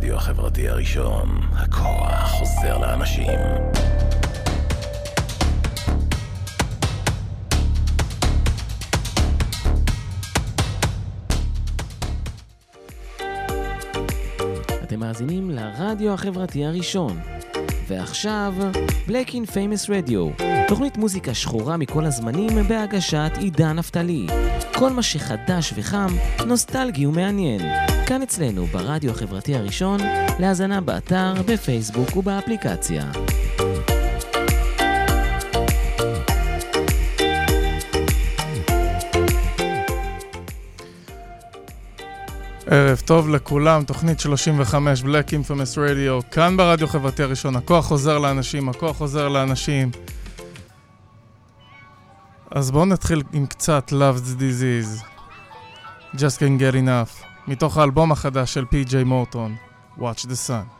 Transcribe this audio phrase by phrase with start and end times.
[0.00, 3.38] ברדיו החברתי הראשון, הכוח חוזר לאנשים.
[14.82, 17.20] אתם מאזינים לרדיו החברתי הראשון.
[17.88, 18.54] ועכשיו,
[19.08, 24.26] Black in Famous Radio, תוכנית מוזיקה שחורה מכל הזמנים בהגשת עידן נפתלי.
[24.74, 26.08] כל מה שחדש וחם,
[26.46, 27.60] נוסטלגי ומעניין.
[28.10, 30.00] כאן אצלנו, ברדיו החברתי הראשון,
[30.38, 33.10] להאזנה באתר, בפייסבוק ובאפליקציה.
[42.66, 48.68] ערב טוב לכולם, תוכנית 35, Black Infamous Radio, כאן ברדיו חברתי הראשון, הכוח חוזר לאנשים,
[48.68, 49.90] הכוח חוזר לאנשים.
[52.50, 55.04] אז בואו נתחיל עם קצת Love's Disease,
[56.14, 59.56] Just Can't Get Enough, מתוך האלבום החדש של פי.ג'יי מורטון,
[59.98, 60.79] Watch the Sun.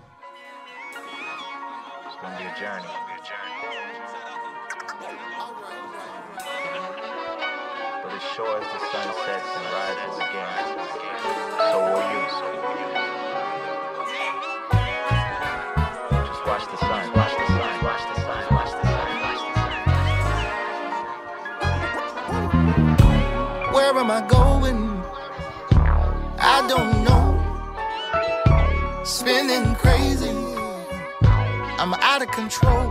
[32.20, 32.90] Out of control.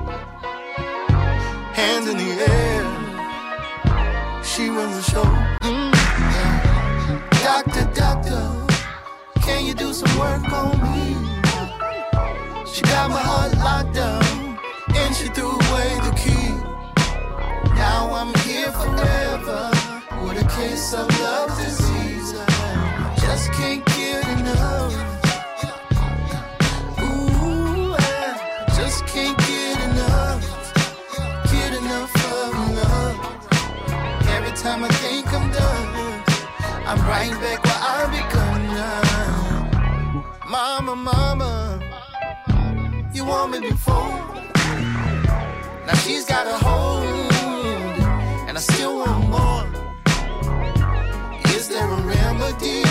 [1.73, 2.83] Hands in the air.
[4.44, 5.23] She runs the show.
[5.61, 5.94] Mm,
[6.33, 7.30] yeah.
[7.44, 8.41] Doctor, doctor,
[9.41, 11.16] can you do some work on me?
[12.66, 14.58] She got my heart locked down
[14.95, 16.49] and she threw away the key.
[17.75, 19.71] Now I'm here forever
[20.25, 22.36] with a case of love disease.
[22.38, 23.88] I just can't
[37.21, 38.59] I'm back where I begun.
[38.75, 39.69] Now.
[40.47, 41.52] Mama, mama,
[43.13, 44.15] you want me before?
[45.85, 47.03] Now she's got a hold,
[48.47, 49.65] and I still want more.
[51.53, 52.89] Is there a remedy?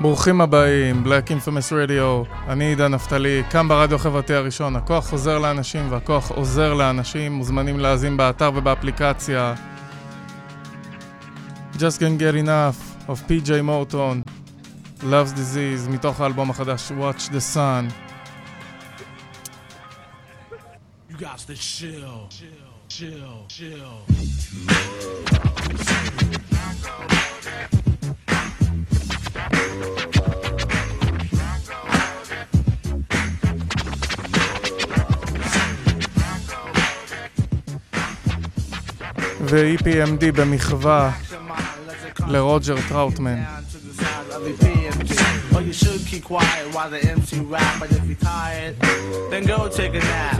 [0.00, 5.92] ברוכים הבאים, Black Infamous Radio, אני עידן נפתלי, כאן ברדיו החברתי הראשון, הכוח חוזר לאנשים
[5.92, 9.54] והכוח עוזר לאנשים, מוזמנים להאזין באתר ובאפליקציה.
[11.74, 14.30] Just Can't Get Enough of PJ Morton,
[15.02, 17.90] Love's Disease, מתוך האלבום החדש Watch the Sun.
[21.10, 24.10] You got to chill, chill, chill, chill.
[39.49, 41.11] ו-EPMD במחווה
[42.27, 43.43] לרוג'ר טראוטמן.
[45.55, 47.79] Or you should keep quiet while the MC rap.
[47.79, 48.75] But if you're tired,
[49.31, 50.35] then go take a nap.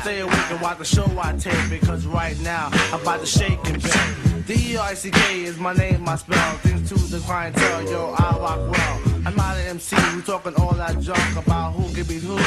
[0.00, 3.62] Stay awake and watch the show I tape because right now I'm about to shake
[3.70, 4.46] and bake.
[4.46, 6.52] D-E-I-C-K is my name, my spell.
[6.64, 8.94] Things to the clientele, yo, I rock well.
[9.26, 12.38] I'm not an MC, we talking all that junk about who can beat who.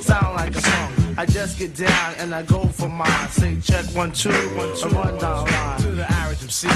[0.00, 0.95] Sound like a song.
[1.19, 3.29] I just get down and I go for mine.
[3.29, 5.79] Say check one, two, one, two, run down line.
[5.81, 6.69] To the average MC,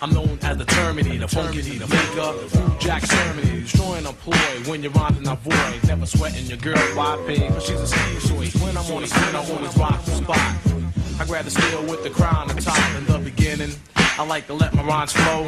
[0.00, 4.84] I'm known as the Terminator, funky the maker, Food Jack Terminator, destroying a ploy when
[4.84, 5.88] you're rhyming a void.
[5.88, 7.48] Never sweating your girl, why pay?
[7.48, 8.54] Cause she's a ski choice.
[8.62, 11.20] When I'm on a spin, I always rock the spot.
[11.20, 13.72] I grab the steel with the crown on top in the beginning.
[13.96, 15.44] I like to let my rhymes flow.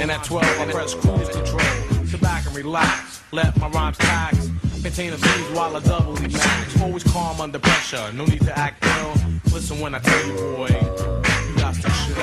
[0.00, 2.06] And at 12, I press cruise control.
[2.06, 3.20] Sit back and relax.
[3.30, 4.48] Let my rhymes tax.
[4.82, 6.80] Contain a seeds while I doubly max.
[6.80, 9.12] Always calm under pressure, no need to act ill.
[9.52, 12.16] Listen when I tell you, boy, you got to shit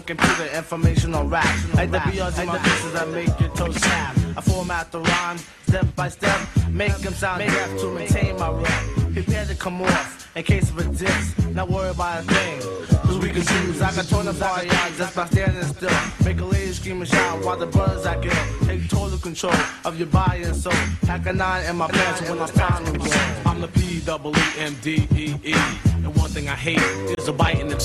[0.00, 1.44] the computer information on rap.
[1.74, 4.16] Like the BRs and the pieces that make your toes snap.
[4.36, 5.38] I format the rhyme
[5.68, 6.40] step by step,
[6.70, 8.99] make them sound deaf to maintain my rep.
[9.12, 11.46] Prepare to come off in case of a diss.
[11.48, 12.60] Not worry about a thing.
[13.02, 13.82] Cause we can choose.
[13.82, 15.90] I can turn the fire out just by standing still.
[16.24, 18.66] Make a lady scream and shout while the brothers I kill.
[18.66, 19.54] Take total control
[19.84, 20.72] of your body and soul.
[21.02, 23.48] Pack a nine in my pants when I'm time to.
[23.48, 25.54] I'm the P double E M D E E.
[25.86, 26.78] And one thing I hate
[27.18, 27.80] is a bite in the.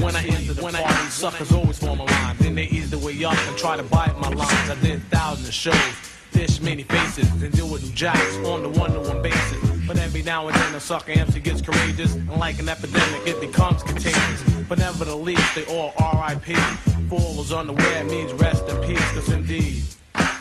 [0.00, 2.36] When I enter the when party, suckers always form a line.
[2.38, 4.70] Then they ease the way up and try to bite my lines.
[4.70, 5.74] I did thousands of shows,
[6.30, 9.69] fish many faces, and deal with new jacks on the one-to-one basis.
[9.90, 13.40] But every now and then a sucker MC gets courageous, and like an epidemic, it
[13.40, 14.40] becomes contagious.
[14.68, 16.54] But nevertheless, they all R.I.P.
[17.08, 19.82] Falls unaware means rest in peace, cause indeed.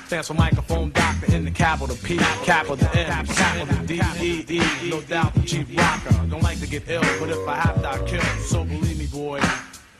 [0.06, 4.90] Stands for microphone doctor in the capital P, capital M, capital D, E, E.
[4.92, 6.14] No doubt the chief rocker.
[6.28, 8.22] Don't like to get ill, but if I have to, I kill.
[8.42, 9.42] So believe me, boy,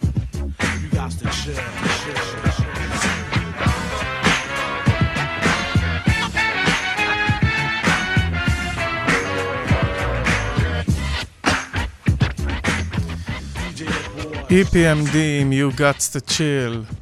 [0.04, 2.59] you got to chill, chill, chill,
[14.50, 16.94] EPMD עם You Guts to Chill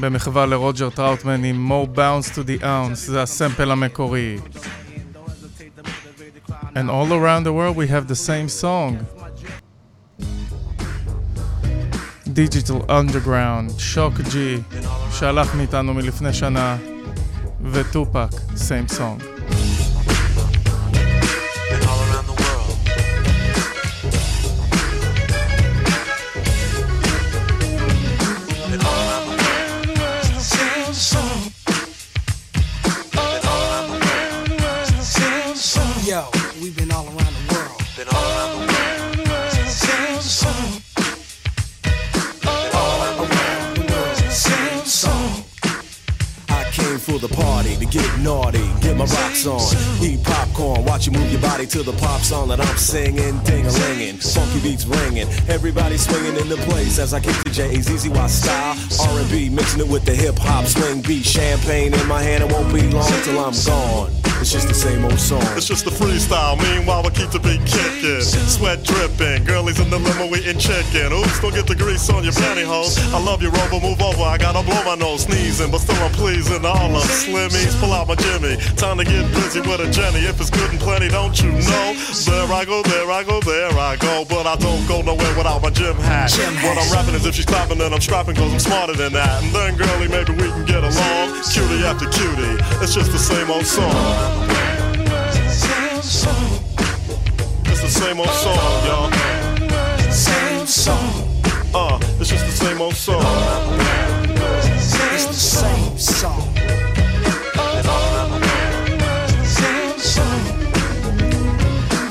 [0.00, 4.38] במחווה לרוג'ר טראוטמן עם More Bounce to the Ounce, זה הסמפל המקורי.
[6.74, 8.92] And all around the world we have the same song.
[12.28, 14.58] Digital Underground, שוק ג'י,
[15.12, 16.76] שהלך מאיתנו מלפני שנה,
[17.72, 19.33] וטופק, same song.
[49.06, 49.60] My rocks on.
[50.02, 53.38] Eat popcorn, watch you move your body to the pop song that I'm singing.
[53.44, 55.28] Ding a linging, funky beats ringing.
[55.48, 58.76] Everybody swinging in the place as I kick the J A Z Z Y style.
[59.08, 61.24] R&B mixing it with the hip hop swing beat.
[61.24, 64.23] Champagne in my hand, it won't be long till I'm gone.
[64.40, 65.42] It's just the same old song.
[65.56, 66.60] It's just a freestyle.
[66.60, 68.20] Meanwhile, we keep the beat kicking.
[68.20, 69.44] Sweat dripping.
[69.44, 71.12] Girlies in the limo eating chicken.
[71.12, 72.98] Oops, don't get the grease on your pantyhose.
[73.12, 73.80] I love you, Rover.
[73.80, 74.22] Move over.
[74.22, 75.24] I gotta blow my nose.
[75.24, 77.78] Sneezing, but still I'm pleasing all of Slimmies.
[77.80, 78.56] Pull out my Jimmy.
[78.76, 80.26] Time to get busy with a Jenny.
[80.26, 81.86] If it's good and plenty, don't you know?
[82.26, 84.26] There I go, there I go, there I go.
[84.28, 86.30] But I don't go nowhere without my gym hat.
[86.30, 89.12] Gym what I'm rapping is if she's clapping, then I'm strapping, cause I'm smarter than
[89.14, 89.42] that.
[89.42, 91.42] And then, girlie, maybe we can get along.
[91.48, 92.58] Cutie after cutie.
[92.82, 94.33] It's just the same old song.
[96.06, 99.10] It's the same old song, y'all.
[100.12, 101.24] Same song.
[101.74, 103.24] Uh, it's just the same old song.
[105.14, 106.44] It's the same song.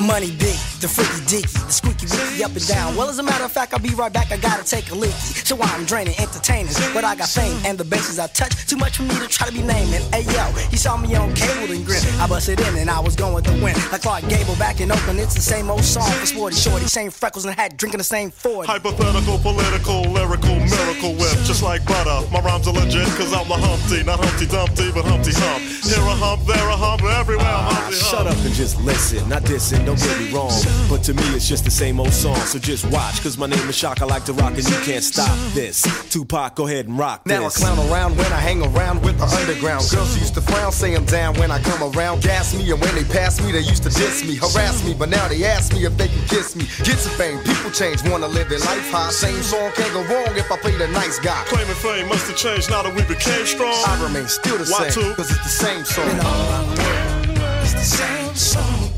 [0.01, 1.93] Money big, the freaky dicky, the squeaky
[2.33, 2.95] wicky up and down.
[2.95, 4.31] Well, as a matter of fact, I'll be right back.
[4.31, 5.13] I gotta take a leaky.
[5.44, 8.68] So why I'm draining entertainers, but I got fame and the bases I touch.
[8.68, 10.02] Too much for me to try to be naming.
[10.11, 12.02] Hey yo, he saw me on cable and grin.
[12.19, 13.75] I busted in and I was going to win.
[13.92, 17.11] Like Clark Gable back in Oakland, it's the same old song for Sporty Shorty, same
[17.11, 18.68] freckles and hat, drinking the same Ford.
[18.68, 22.28] Hypothetical, political, lyrical, miracle whip, just like butter.
[22.31, 25.61] My rhymes are legit, cause I'm the Humpty, not Humpty Dumpty, but Humpty Hump.
[25.83, 28.25] Here a hump, there a hump, everywhere I'm Humpty Hump.
[28.25, 30.52] Shut up and just listen, not dissing, don't get me wrong.
[30.90, 32.22] But to me, it's just the same old song.
[32.23, 34.01] So just watch, cause my name is Shock.
[34.01, 35.83] I like to rock and you can't stop this.
[36.09, 37.37] Tupac, go ahead and rock this.
[37.37, 39.83] Now I clown around when I hang around with the underground.
[39.92, 42.21] Girls used to frown, say I'm down when I come around.
[42.23, 44.94] Gas me, and when they pass me, they used to diss me, harass me.
[44.94, 46.63] But now they ask me if they can kiss me.
[46.85, 49.09] Get some fame, people change, wanna live their life high.
[49.11, 51.44] Same song can't go wrong if I play the nice guy.
[51.47, 53.75] Claiming fame must have changed now that we became strong.
[53.85, 55.13] I remain still the Why same, two?
[55.15, 56.07] cause it's the same song.
[56.07, 57.63] Been all around the world.
[57.63, 58.89] It's the same song.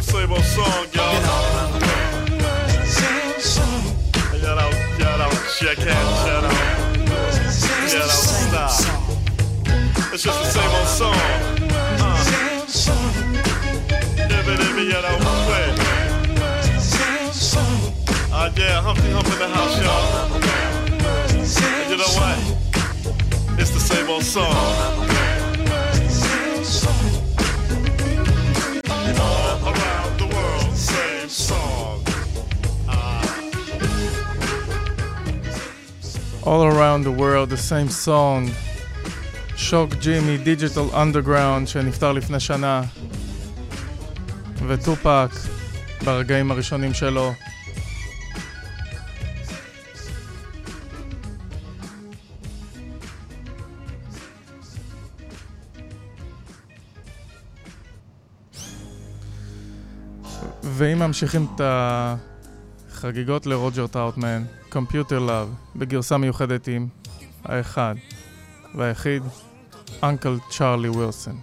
[0.00, 1.63] Same old song, y'all.
[10.24, 11.14] Just the same old song.
[12.00, 12.14] Uh.
[18.32, 20.32] Uh, yeah, Humpty Hump in the house, y'all.
[21.78, 22.38] And you know what?
[23.60, 24.48] It's the same old song.
[29.20, 32.02] All around the world, same song.
[32.88, 33.22] Uh,
[36.44, 38.50] All Around the World, the same song.
[39.74, 42.82] שוק ג'ימי, דיג'יטל אנדרגראונד, שנפטר לפני שנה.
[44.66, 45.30] וטופק,
[46.04, 47.32] ברגעים הראשונים שלו.
[60.62, 66.86] ואם ממשיכים את החגיגות לרוג'ר טאוטמן, Computer Love, בגרסה מיוחדת עם
[67.44, 67.94] האחד
[68.74, 69.22] והיחיד,
[70.04, 71.42] Uncle Charlie Wilson.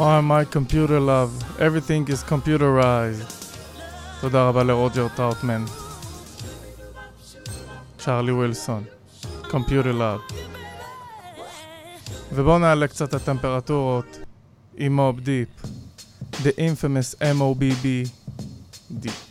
[0.00, 3.32] love, everything is computerized.
[4.20, 5.64] תודה רבה לרוג'ר טאוטמן.
[7.98, 8.84] צ'ארלי ווילסון,
[9.42, 10.34] Computer Love.
[12.32, 14.18] ובואו נעלה קצת הטמפרטורות
[14.76, 15.48] עם מוב דיפ,
[16.32, 17.86] The infamous M.O.B.B.
[18.90, 19.29] דיפ.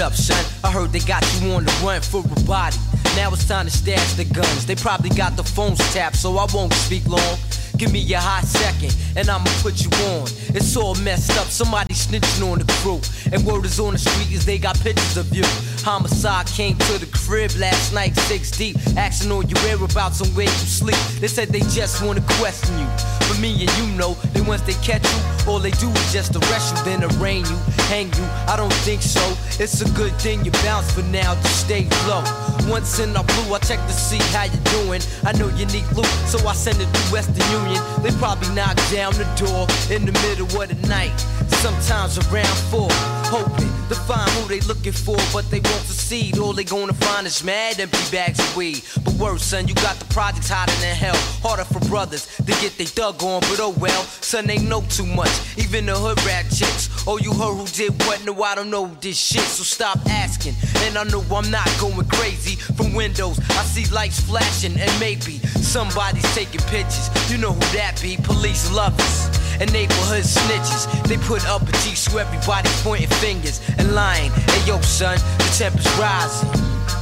[0.00, 0.44] Up, son?
[0.64, 2.76] I heard they got you on the run for a body.
[3.16, 4.64] Now it's time to stash the guns.
[4.64, 7.38] They probably got the phones tapped, so I won't speak long.
[7.76, 10.28] Give me a hot second, and I'ma put you on.
[10.54, 13.00] It's all messed up, somebody snitching on the crew.
[13.32, 15.44] And word is on the street is they got pictures of you.
[15.82, 20.46] Homicide came to the crib last night, six deep, asking all your whereabouts and where
[20.46, 21.00] you sleep.
[21.20, 22.88] They said they just wanna question you.
[23.28, 26.34] But me and you know that once they catch you, all they do is just
[26.36, 27.56] arrest you, then arraign you,
[27.88, 28.24] hang you.
[28.46, 29.22] I don't think so.
[29.62, 32.22] It's a good thing you bounce for now, just stay low.
[32.68, 35.00] Once in a blue, I check to see how you're doing.
[35.24, 37.82] I know you need loot, so I send it to Western Union.
[38.02, 41.18] They probably knock down the door in the middle of the night.
[41.60, 42.88] Sometimes around four,
[43.28, 46.38] hoping to find who they looking for, but they won't succeed.
[46.38, 48.82] All they gonna find is mad empty bags of weed.
[49.04, 51.16] But worse, son, you got the projects hotter than hell.
[51.42, 55.06] Harder for brothers to get they dug on, but oh well, son, they know too
[55.06, 55.30] much.
[55.58, 56.88] Even the hood rat chicks.
[57.06, 58.24] Oh, you heard who did what?
[58.24, 60.54] No, I don't know this shit, so stop asking.
[60.84, 62.56] And I know I'm not going crazy.
[62.56, 67.08] From windows, I see lights flashing, and maybe somebody's taking pictures.
[67.30, 68.16] You know who that be?
[68.22, 69.40] Police love us.
[69.60, 70.90] and neighborhood snitches.
[71.04, 74.30] They put up a G so everybody pointing fingers and lying.
[74.32, 76.99] Hey yo, son, the temper's rising.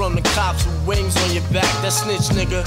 [0.00, 1.68] From the cops with wings on your back.
[1.84, 2.64] That snitch nigga.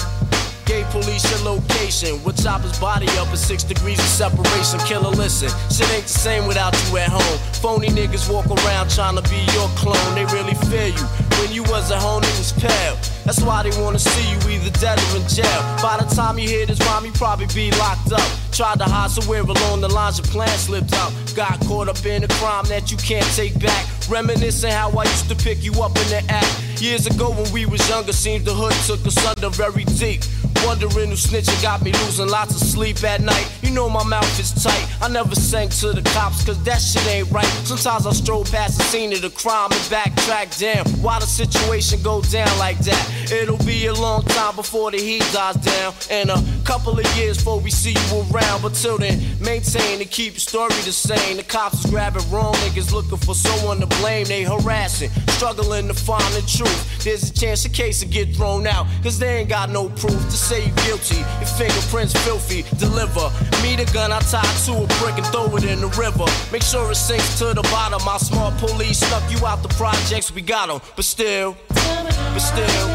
[0.67, 2.23] Gave police your location.
[2.23, 4.77] Would chop his body up at six degrees of separation.
[4.85, 5.49] Killer, listen.
[5.73, 7.39] Shit ain't the same without you at home.
[7.57, 10.13] Phony niggas walk around trying to be your clone.
[10.13, 11.05] They really fear you.
[11.41, 12.95] When you was at home, it was pale.
[13.25, 15.61] That's why they wanna see you either dead or in jail.
[15.81, 18.29] By the time you hear this rhyme, you probably be locked up.
[18.51, 21.11] Tried to hide somewhere along the lines, your plan slipped out.
[21.35, 23.87] Got caught up in a crime that you can't take back.
[24.07, 26.72] Reminiscing how I used to pick you up in the act.
[26.83, 30.19] Years ago when we was younger, seems the hood took us under very deep.
[30.65, 33.49] Wondering who snitching got me losing lots of sleep at night.
[33.61, 34.85] You know my mouth is tight.
[35.01, 37.47] I never sank to the cops, cause that shit ain't right.
[37.63, 40.85] Sometimes I stroll past the scene of the crime and backtrack down.
[41.01, 43.31] Why the situation go down like that?
[43.31, 45.93] It'll be a long time before the heat dies down.
[46.11, 48.61] And a couple of years before we see you around.
[48.61, 51.37] But till then, maintain and keep your story the same.
[51.37, 54.25] The cops is grabbing wrong niggas looking for someone to blame.
[54.25, 57.03] They harassing, struggling to find the truth.
[57.03, 60.19] There's a chance the case will get thrown out, cause they ain't got no proof
[60.25, 61.17] to say you guilty.
[61.39, 62.63] Your fingerprints filthy.
[62.77, 63.29] Deliver
[63.61, 66.25] me the gun I tied to a brick and throw it in the river.
[66.51, 68.03] Make sure it sinks to the bottom.
[68.05, 70.31] My smart police snuck you out the projects.
[70.31, 72.87] We got 'em, but still, but still,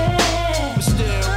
[0.75, 1.27] but still.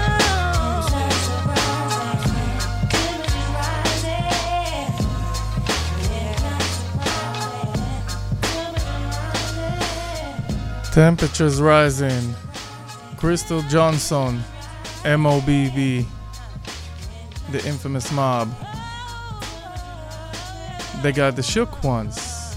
[11.02, 12.36] Temperatures rising.
[13.18, 14.40] Crystal Johnson,
[15.04, 16.06] MOBB,
[17.52, 18.48] the infamous mob.
[21.02, 22.56] They got the shook ones.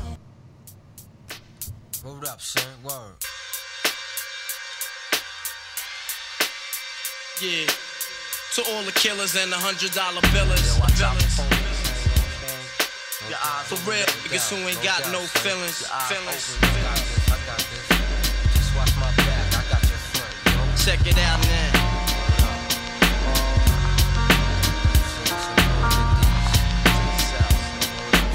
[2.05, 2.63] Hold up, son.
[2.85, 3.15] Word.
[7.41, 7.67] Yeah.
[8.57, 10.77] To all the killers and the hundred dollar billers.
[13.65, 15.87] For real, niggas who ain't got no feelings.
[16.11, 17.94] Feelings.
[20.85, 21.95] Check it out now.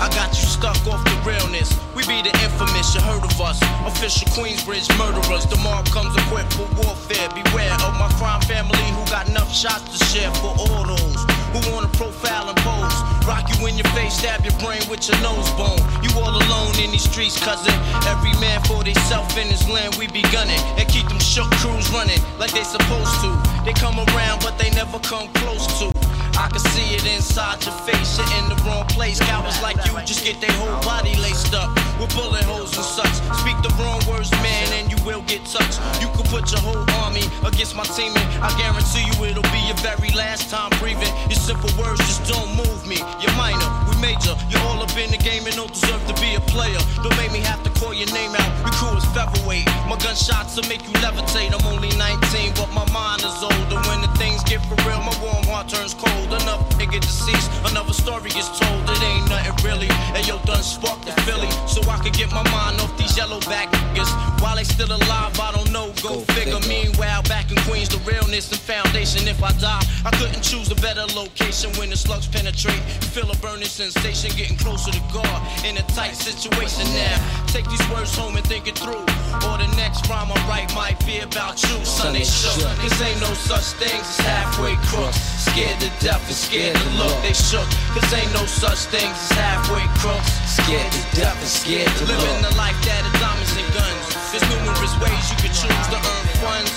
[0.01, 1.77] I got you stuck off the realness.
[1.95, 3.61] We be the infamous, you heard of us.
[3.85, 5.45] Official Queensbridge murderers.
[5.45, 7.29] The mob comes equipped for warfare.
[7.29, 11.73] Beware of my crime family who got enough shots to share for all those who
[11.73, 12.95] wanna profile and pose.
[13.27, 15.79] Rock you in your face, stab your brain with your nose bone.
[16.03, 17.73] You all alone in these streets, cousin.
[18.07, 20.59] Every man for theyself in his land, we be gunning.
[20.77, 23.29] And keep them shook crews running like they supposed to.
[23.65, 25.98] They come around, but they never come close to.
[26.39, 29.19] I can see it inside your face, you're in the wrong place.
[29.19, 31.67] Cowards like you just get their whole body laced up
[31.99, 33.11] with bullet holes and such.
[33.43, 35.83] Speak the wrong words, man, and you will get touched.
[35.99, 39.59] You could put your whole army against my team, and I guarantee you it'll be
[39.67, 41.11] your very last time breathing.
[41.27, 43.03] Your simple words just don't move me.
[43.19, 44.31] You're minor, we major.
[44.47, 46.79] You're all up in the game and don't deserve to be a player.
[47.03, 48.51] Don't make me have to call your name out.
[48.63, 49.67] Your crew is featherweight.
[49.91, 51.51] My gunshots will make you levitate.
[51.51, 53.75] I'm only 19, but my mind is older.
[53.91, 56.28] When the things get for real, my warm heart turns cold.
[56.29, 58.83] Enough nigga deceased, another story is told.
[58.85, 59.89] It ain't nothing really.
[60.13, 63.39] And yo, done sparked the Philly, so I could get my mind off these yellow
[63.41, 64.41] back niggas.
[64.41, 65.91] While they still alive, I don't know.
[66.01, 66.59] Go, figure.
[66.67, 69.27] Meanwhile, back in Queens, the realness and foundation.
[69.27, 72.79] If I die, I couldn't choose a better location when the slugs penetrate.
[73.13, 77.17] Feel a burning sensation, getting closer to God in a tight situation now.
[77.47, 79.03] Take these words home and think it through.
[79.49, 81.75] Or the next rhyme I write might be about you.
[81.83, 82.53] Son, show.
[82.81, 85.17] Cause ain't no such things as halfway crooks.
[85.49, 87.15] Scared to death and scared to look.
[87.25, 87.65] They shook.
[87.97, 90.29] Cause ain't no such things as halfway crooks.
[90.45, 92.53] Scared to death and scared to Living look.
[92.53, 94.05] the life that is diamonds and guns.
[94.29, 96.71] There's numerous ways you could choose to earn funds.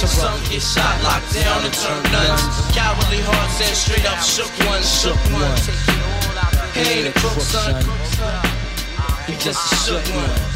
[0.00, 2.42] Some get shot, locked down, and turn nuns.
[2.72, 4.88] Cowardly hearts and straight up shook ones.
[4.88, 5.68] Shook ones.
[6.72, 7.84] He ain't a crook, son.
[9.28, 10.49] He just a shook one.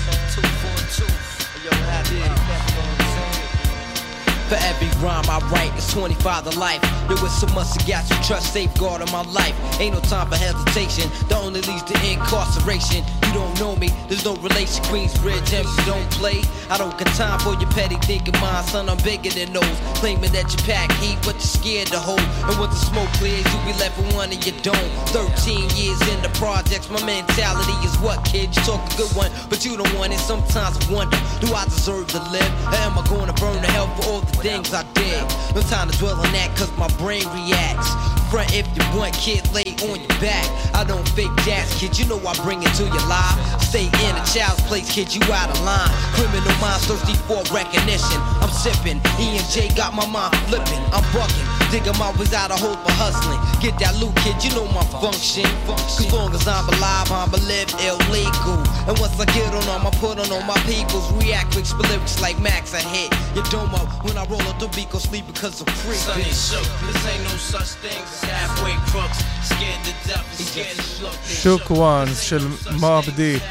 [4.55, 6.81] For every rhyme I write, it's 25 to life.
[7.09, 9.53] There was so much to got you trust, safeguard in my life.
[9.81, 13.03] Ain't no time for hesitation, that only leads to incarceration.
[13.35, 14.79] Don't know me, there's no relation.
[14.85, 16.42] Queensbridge, you don't play.
[16.70, 18.88] I don't got time for your petty thinking, mind, son.
[18.88, 19.77] I'm bigger than those.
[19.99, 22.23] Claiming that you pack heat, but you're scared to hold.
[22.47, 24.88] And when the smoke clears, you be left with one and you don't.
[25.11, 28.55] 13 years in the projects, my mentality is what, kid?
[28.55, 30.20] You talk a good one, but you don't want it.
[30.23, 32.53] Sometimes I wonder, do I deserve to live?
[32.70, 35.27] Or am I going to burn to hell for all the things I did?
[35.59, 37.90] No time to dwell on that, cause my brain reacts.
[38.35, 40.42] Front if you want, kid, lay on your back.
[40.75, 43.38] I don't fake jazz, kid, you know I bring it to your life.
[43.62, 45.87] Stay in a child's place, kid, you out of line.
[46.18, 48.18] Criminal minds thirsty for recognition.
[48.42, 50.83] I'm sipping, E and J got my mind flipping.
[50.90, 53.42] I'm bucking, digging my ways out of hope for hustling.
[53.58, 55.48] Get that loot, kid, you know my function.
[55.66, 58.62] Cause long as I'm alive, I'm a live illegal.
[58.87, 61.06] And once I get on them, I put on all my peoples.
[61.18, 63.90] React quick, spit lyrics like Max, I hit your dome up.
[64.06, 65.98] When I roll up the beat, go sleep because I'm free.
[65.98, 69.18] Sonny shook, this ain't no such thing as halfway crooks.
[69.50, 71.18] Scared to death scared to look.
[71.42, 73.42] שוק וואנס של מוב דיפ,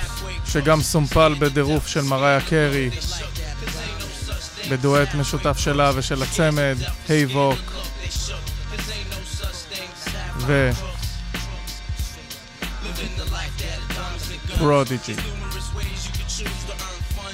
[0.46, 2.90] שגם סומפל בדירוף של מריה קרי,
[4.70, 6.78] בדואט משותף שלה ושל הצמד,
[7.10, 7.60] היי ווק,
[10.38, 10.70] ו...
[14.58, 15.16] פרודיג'י.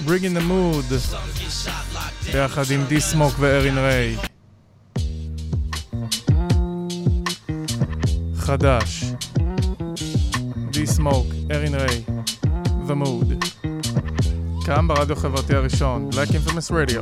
[0.06, 0.94] Bring in the mood,
[2.34, 4.18] ביחד עם די סמוק וארין ריי.
[8.50, 9.04] חדש.
[10.72, 12.04] די סמוק, ארין ריי,
[12.88, 13.68] The Mood.
[14.66, 17.02] כאן ברדיו החברתי הראשון, Black Infamous Radio.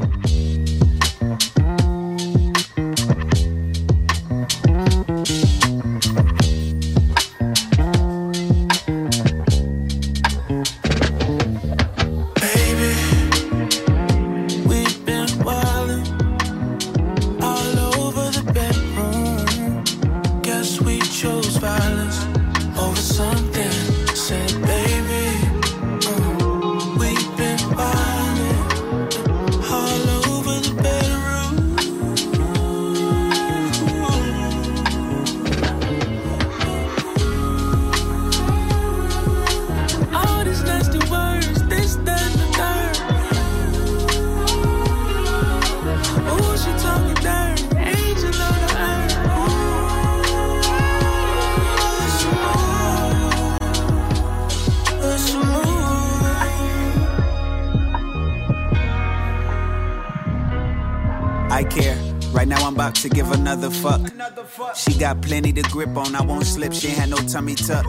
[65.13, 66.73] Got plenty to grip on, I won't slip.
[66.73, 67.85] She had no tummy tuck.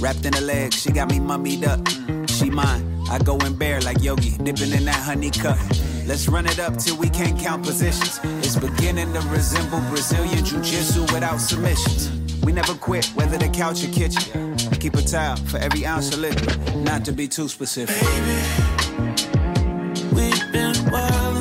[0.00, 1.80] Wrapped in her legs, she got me mummied up.
[1.80, 2.84] Mm, she mine.
[3.10, 5.56] I go in bare like Yogi, dipping in that honey cup.
[6.06, 8.20] Let's run it up till we can't count positions.
[8.44, 12.10] It's beginning to resemble Brazilian jiu-jitsu without submissions.
[12.44, 14.54] We never quit, whether the couch or kitchen.
[14.78, 17.96] Keep a towel for every ounce of liquid, not to be too specific.
[17.98, 18.38] Baby,
[20.12, 21.37] We've been wildin'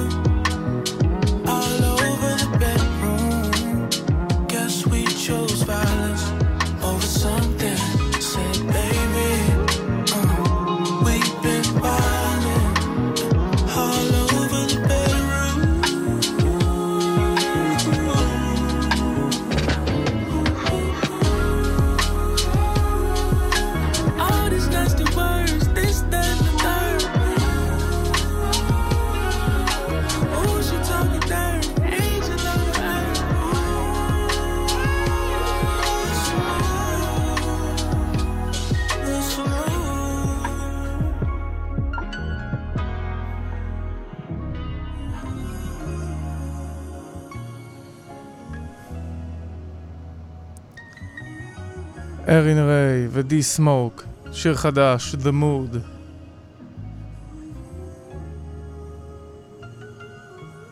[52.38, 55.78] ארין ריי ודי סמוק, שיר חדש, The Mood.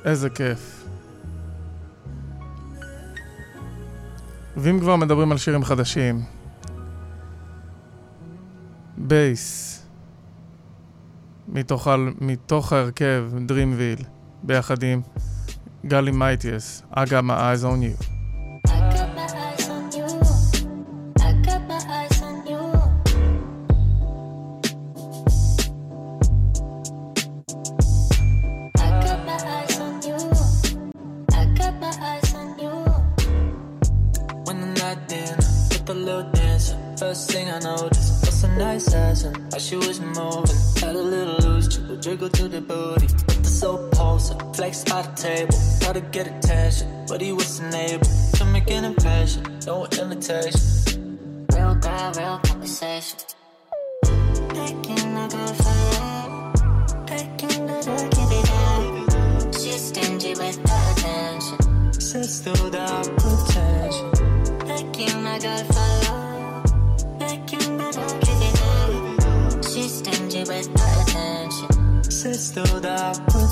[0.06, 0.86] איזה כיף.
[4.58, 6.22] ואם כבר מדברים על שירים חדשים,
[8.98, 9.72] בייס,
[11.48, 14.04] מתוך, ה- מתוך ההרכב Dreamville,
[14.44, 15.02] ביחד עם
[15.86, 18.15] גלי מייטיאס, got my eyes on you.
[46.16, 49.44] Get attention, but he was unable to make an impression.
[49.66, 51.46] No imitation.
[51.54, 53.20] Real girl, real conversation.
[54.48, 56.54] Taking a good fire,
[57.06, 57.80] taking the
[58.16, 59.56] give it up.
[59.60, 61.92] She's stingy with attention.
[62.00, 62.88] Says through the
[63.20, 64.12] potential.
[64.72, 66.64] Taking a good fire,
[67.20, 67.90] taking the
[68.26, 69.66] give it up.
[69.66, 72.04] She's stingy with attention.
[72.10, 73.45] Says through the.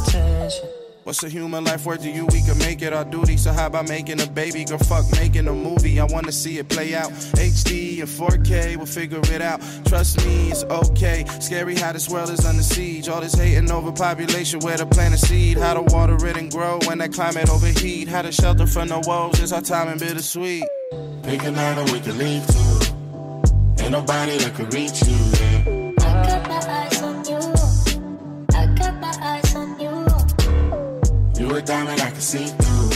[1.03, 2.25] What's a human life worth to you?
[2.27, 3.35] We can make it our duty.
[3.35, 4.63] So how about making a baby?
[4.63, 5.99] Girl, fuck making a movie.
[5.99, 7.11] I wanna see it play out.
[7.35, 9.59] HD and 4K, we'll figure it out.
[9.85, 11.25] Trust me, it's okay.
[11.41, 13.09] Scary how this world is under siege.
[13.09, 15.57] All this hating over population, where to plant a seed.
[15.57, 18.07] How to water it and grow when that climate overheat.
[18.07, 19.41] How to shelter from the woes.
[19.41, 20.63] It's our time and bittersweet.
[21.23, 23.83] Pick a night and we can leave too.
[23.83, 25.42] Ain't nobody that could reach you.
[31.53, 32.89] A diamond I can see through.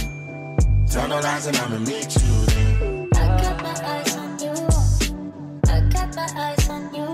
[0.90, 3.08] Tell no lies and I'ma meet you there.
[3.14, 4.56] I got my eyes on you.
[5.68, 7.08] I got my eyes on you.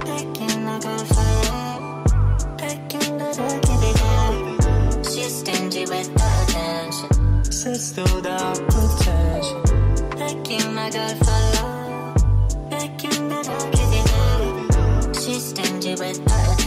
[0.00, 2.04] Taking a good fire,
[2.58, 3.30] taking the
[3.66, 4.34] give it up.
[5.06, 7.44] She's stingy with attention.
[7.44, 8.38] Says through the
[8.74, 9.62] potential.
[10.18, 12.14] Taking a good fire,
[12.68, 13.40] taking the
[13.76, 15.14] give it up.
[15.14, 16.63] She's stingy with attention.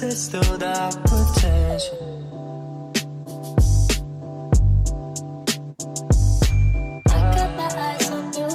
[0.00, 2.00] Says through the potential.
[7.06, 8.48] I got my eyes on you.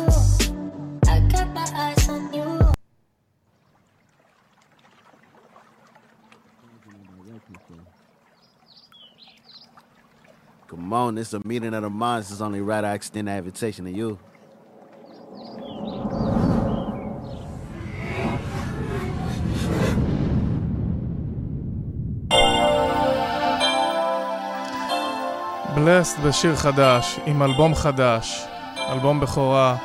[1.07, 2.73] I got my eyes on you.
[10.67, 12.31] Come on, it's a meeting of the minds.
[12.31, 14.17] It's only right I extend that invitation to you.
[25.74, 28.44] בלסט בשיר חדש, עם אלבום חדש,
[28.92, 29.76] אלבום בכורה,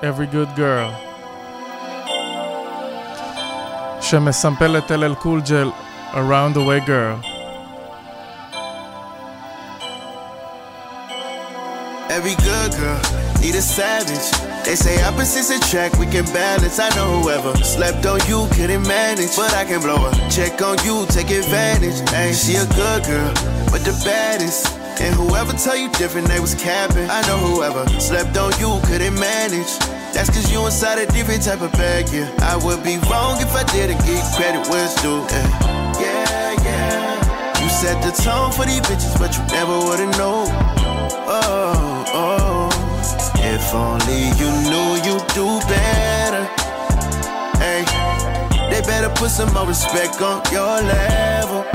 [0.00, 0.92] Every Good Girl,
[4.00, 5.70] שמסמפל את אל קול ג'ל,
[6.14, 7.34] Around the Way Girl.
[12.16, 13.02] Every good girl
[13.40, 14.28] need a savage.
[14.64, 16.78] They say opposites attract, we can balance.
[16.78, 20.30] I know whoever slept on you couldn't manage, but I can blow her.
[20.30, 21.98] Check on you, take advantage.
[22.14, 23.34] Ain't she a good girl,
[23.72, 24.77] but the baddest.
[24.99, 27.09] And whoever tell you different, they was capping.
[27.09, 29.71] I know whoever slept on you couldn't manage.
[30.13, 32.27] That's cause you inside a different type of bag, yeah.
[32.41, 35.23] I would be wrong if I didn't give credit where it's due.
[35.31, 37.63] Yeah, yeah, yeah.
[37.63, 40.47] You set the tone for these bitches, but you never would've known.
[41.31, 42.69] Oh, oh.
[43.35, 46.43] If only you knew you'd do better.
[47.57, 47.85] Hey,
[48.69, 51.68] they better put some more respect on your level.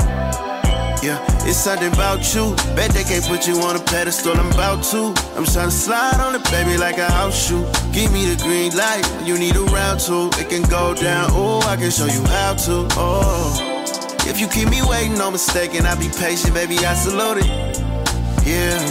[1.05, 2.55] Yeah, it's something about you.
[2.75, 4.35] Bet they can't put you on a pedestal.
[4.35, 5.13] I'm about to.
[5.37, 7.63] I'm trying to slide on it, baby, like a house shoe.
[7.93, 9.05] Give me the green light.
[9.23, 10.31] You need a round two.
[10.41, 11.29] It can go down.
[11.33, 12.87] Oh, I can show you how to.
[12.97, 13.85] Oh,
[14.25, 15.85] if you keep me waiting, no mistaken.
[15.85, 16.79] I'll be patient, baby.
[16.79, 17.77] I salute it.
[18.43, 18.81] Yeah.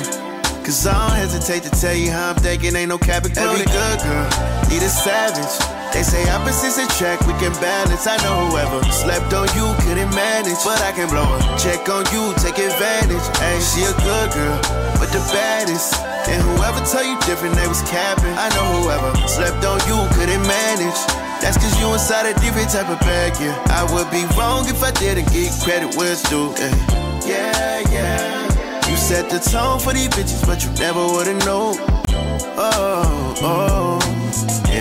[0.63, 3.25] Cause I don't hesitate to tell you how I'm thinking, ain't no cap.
[3.25, 4.25] Every good girl
[4.71, 5.84] need a savage.
[5.95, 8.11] They say opposites attract, we can balance.
[8.11, 11.39] I know whoever slept on you couldn't manage, but I can blow her.
[11.55, 13.23] Check on you, take advantage.
[13.39, 14.59] Ain't she a good girl,
[14.99, 15.95] but the baddest.
[16.27, 18.35] And whoever tell you different, they was capping.
[18.35, 20.99] I know whoever slept on you couldn't manage.
[21.39, 23.55] That's cause you inside a different type of bag, yeah.
[23.71, 26.75] I would be wrong if I didn't get credit where it's due, yeah.
[27.23, 28.91] Yeah, yeah.
[28.91, 31.79] You set the tone for these bitches, but you never would've known.
[32.59, 33.94] Oh, oh.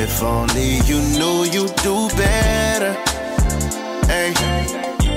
[0.03, 2.91] If only you knew you'd do better.
[4.11, 4.33] Hey,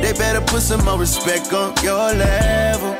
[0.00, 2.94] they better put some more respect on your level.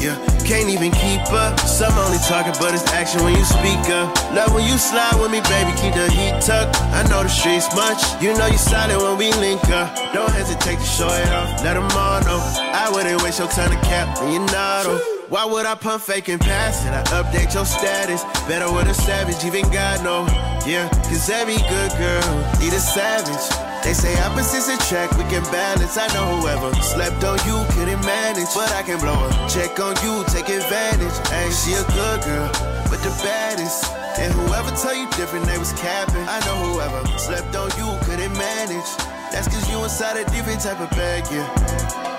[0.00, 1.60] Yeah, can't even keep up.
[1.60, 4.08] Some only talking, but it's action when you speak up.
[4.32, 6.80] Love when you slide with me, baby, keep the heat tucked.
[6.96, 8.00] I know the streets much.
[8.22, 9.94] You know you solid when we link up.
[10.14, 11.62] Don't hesitate to show it off.
[11.62, 12.40] Let them all know.
[12.56, 15.19] I wouldn't waste your time to cap when you're not.
[15.30, 16.90] Why would I pump fake and pass it?
[16.90, 18.26] I update your status.
[18.50, 20.26] Better with a savage, even God know.
[20.66, 22.26] Yeah, cause every good girl
[22.58, 23.46] need a savage.
[23.86, 25.94] They say opposites attract, we can balance.
[25.94, 29.30] I know whoever slept on you couldn't manage, but I can blow her.
[29.46, 31.14] Check on you, take advantage.
[31.30, 32.50] Ain't she a good girl,
[32.90, 33.86] but the baddest.
[34.18, 36.26] And whoever tell you different, they was capping.
[36.26, 38.90] I know whoever slept on you couldn't manage.
[39.30, 42.09] That's cause you inside a different type of bag, yeah.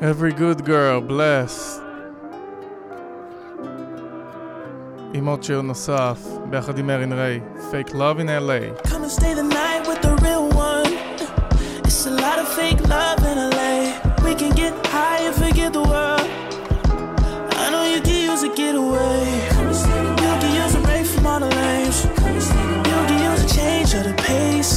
[0.00, 1.80] Every good girl, bless.
[5.14, 6.18] עם עוד שיר נוסף,
[6.50, 8.60] ביחד עם ארין ריי, Fake Love in LA.
[8.90, 10.92] Come and stay the night with the real one.
[11.84, 13.76] It's a lot of fake love in LA.
[14.26, 16.26] We can get high and forget the world.
[17.62, 19.22] I know you can use a getaway.
[20.24, 21.98] You can use a break from all the lanes.
[22.04, 24.72] You can use a change of the pace.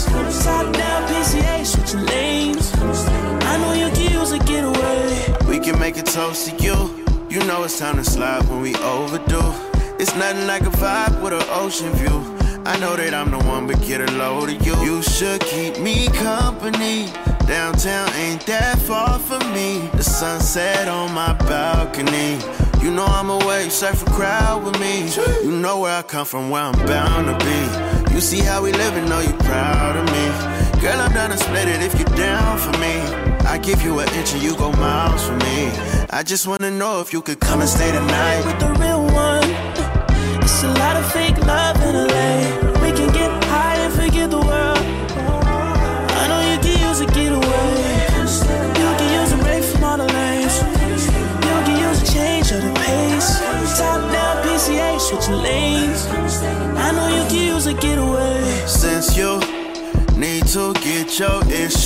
[0.45, 0.92] Top down
[5.84, 7.04] Make a toast to you.
[7.28, 9.52] You know it's time to slide when we overdue.
[10.00, 12.18] It's nothing like a vibe with an ocean view.
[12.64, 14.74] I know that I'm the one, but get a load of you.
[14.82, 17.12] You should keep me company.
[17.46, 19.86] Downtown ain't that far from me.
[19.92, 22.38] The sunset on my balcony.
[22.82, 24.94] You know I'm a wave surfer crowd with me.
[25.44, 28.14] You know where I come from, where I'm bound to be.
[28.14, 30.63] You see how we live and know you proud of me.
[30.84, 33.00] Girl, I'm down to split it if you're down for me.
[33.48, 35.72] I give you an inch and you go miles for me.
[36.10, 38.44] I just wanna know if you could come and stay the night.
[38.44, 39.48] With the real one.
[40.42, 42.33] It's a lot of fake love in LA.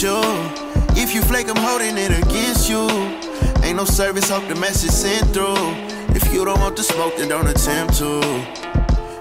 [0.01, 2.89] If you flake, I'm holding it against you.
[3.65, 5.57] Ain't no service, hope the message sent through.
[6.15, 8.21] If you don't want the smoke, then don't attempt to.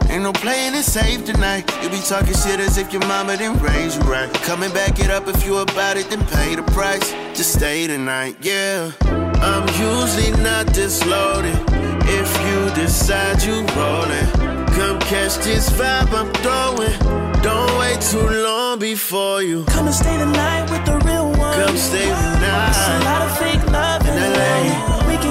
[0.07, 1.65] Ain't no playing it safe tonight.
[1.81, 4.31] You be talking shit as if your mama didn't raise you right.
[4.45, 7.11] Coming back it up if you about it, then pay the price.
[7.35, 8.91] Just stay tonight, yeah.
[9.01, 11.57] I'm usually not this loaded.
[12.05, 17.26] If you decide you rollin', come catch this vibe I'm throwing.
[17.41, 21.53] Don't wait too long before you Come and stay the night with the real one.
[21.53, 22.69] come stay the night.
[22.69, 25.07] It's a lot of fake love in LA.
[25.07, 25.26] We can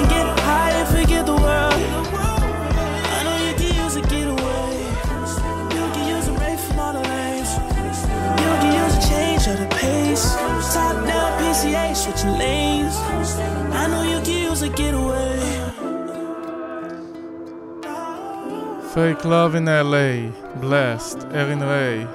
[18.97, 22.05] Fake Love in LA, Blast, ארין ריי.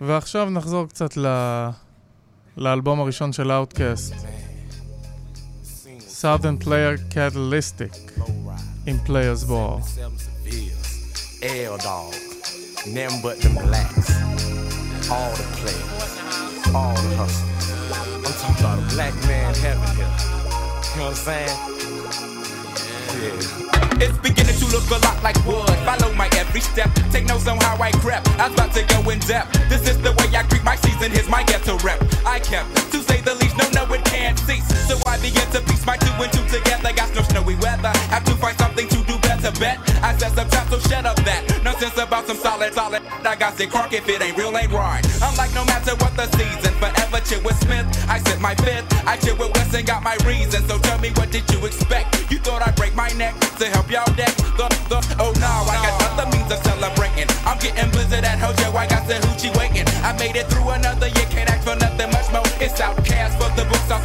[0.00, 1.26] ועכשיו נחזור קצת ל...
[2.56, 4.14] לאלבום הראשון של Outcast.
[6.20, 8.22] Southern Player Catalytic
[8.86, 9.80] עם Players Ball.
[11.42, 12.14] L dog,
[13.22, 14.10] but them blacks.
[15.10, 16.12] All the players,
[16.74, 17.66] all the hustlers.
[18.26, 20.42] I'm talking about a black man heaven here.
[20.92, 21.81] You know what I'm saying?
[23.14, 25.68] It's beginning to look a lot like wood.
[25.84, 26.90] Follow my every step.
[27.10, 28.28] Take notes on how I crept.
[28.40, 29.52] I was about to go in depth.
[29.68, 31.12] This is the way I greet my season.
[31.12, 32.02] Here's my ghetto rep.
[32.24, 34.66] I kept, to say the least, no, no, it can't cease.
[34.88, 36.92] So I began to piece my two and two together.
[36.92, 37.92] Got no snowy weather.
[38.08, 39.52] Have to find something to do better.
[39.60, 41.60] Bet I said some trap, so shut up that.
[41.62, 43.02] Nonsense about some solid, solid.
[43.24, 45.04] I got sick crunk if it ain't real, ain't right.
[45.22, 46.71] I'm like, no matter what the season,
[47.24, 47.86] chill with Smith.
[48.08, 48.86] I said my fifth.
[49.06, 50.62] I chill with West and got my reason.
[50.68, 52.30] So tell me, what did you expect?
[52.30, 54.34] You thought I'd break my neck to help y'all deck?
[54.58, 57.28] The, the, oh no, I got other means of celebrating.
[57.44, 58.76] I'm getting blizzard at Hojo.
[58.76, 59.86] I got the hoochie waiting.
[60.02, 62.46] I made it through another year, can't ask for nothing much more.
[62.60, 63.90] It's OutKast for the books.
[63.90, 63.98] I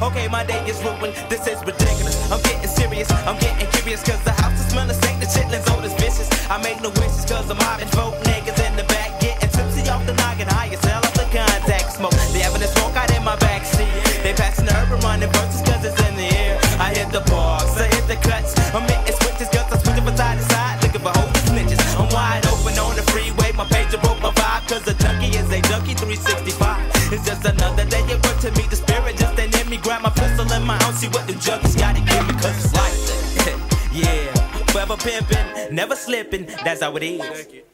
[0.00, 1.12] Okay, my day is ruined.
[1.28, 2.16] This is ridiculous.
[2.32, 4.00] I'm getting serious, I'm getting curious.
[4.02, 6.24] Cause the house is smelling stank, the chitlins old as vicious.
[6.48, 9.20] I make no wishes cause I'm mobbing folk niggas in the back.
[9.20, 12.16] Getting tipsy off the noggin, high as hell off the contact smoke.
[12.32, 13.92] The evidence a smoke out in my backseat.
[14.24, 16.56] They passing the urban running verses cause it's in the air.
[16.80, 18.56] I hit the bars, I hit the cuts.
[18.72, 20.80] I'm hitting switches cause I'm switching from side to side.
[20.80, 21.80] Looking for holy snitches.
[22.00, 23.52] I'm wide open on the freeway.
[23.52, 26.88] My page broke my vibe cause a junkie is a junkie 365.
[27.12, 27.59] It's just another
[35.80, 36.44] never slipping.
[36.64, 37.69] That's how it is.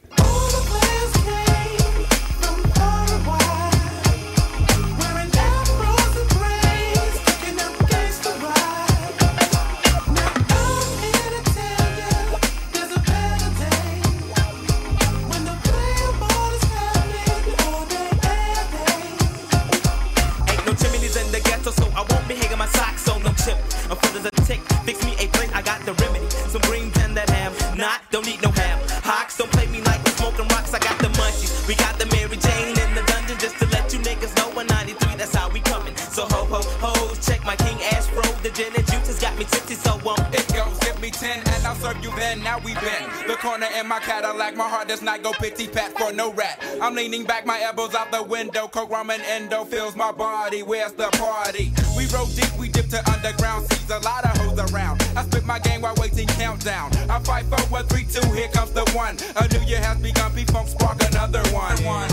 [44.97, 46.57] let's not go pity pat for no rat.
[46.81, 48.67] I'm leaning back, my elbows out the window.
[48.67, 50.63] Coke, ramen, endo fills my body.
[50.63, 51.71] Where's the party?
[51.95, 53.71] We rode deep, we dip to underground.
[53.71, 55.03] Sees a lot of hoes around.
[55.15, 56.89] I spit my game while waiting countdown.
[57.09, 58.27] I fight for one, three, two.
[58.33, 59.17] Here comes the one.
[59.35, 60.33] A new year has begun.
[60.33, 61.77] Be funk spark another one.
[61.83, 62.09] one.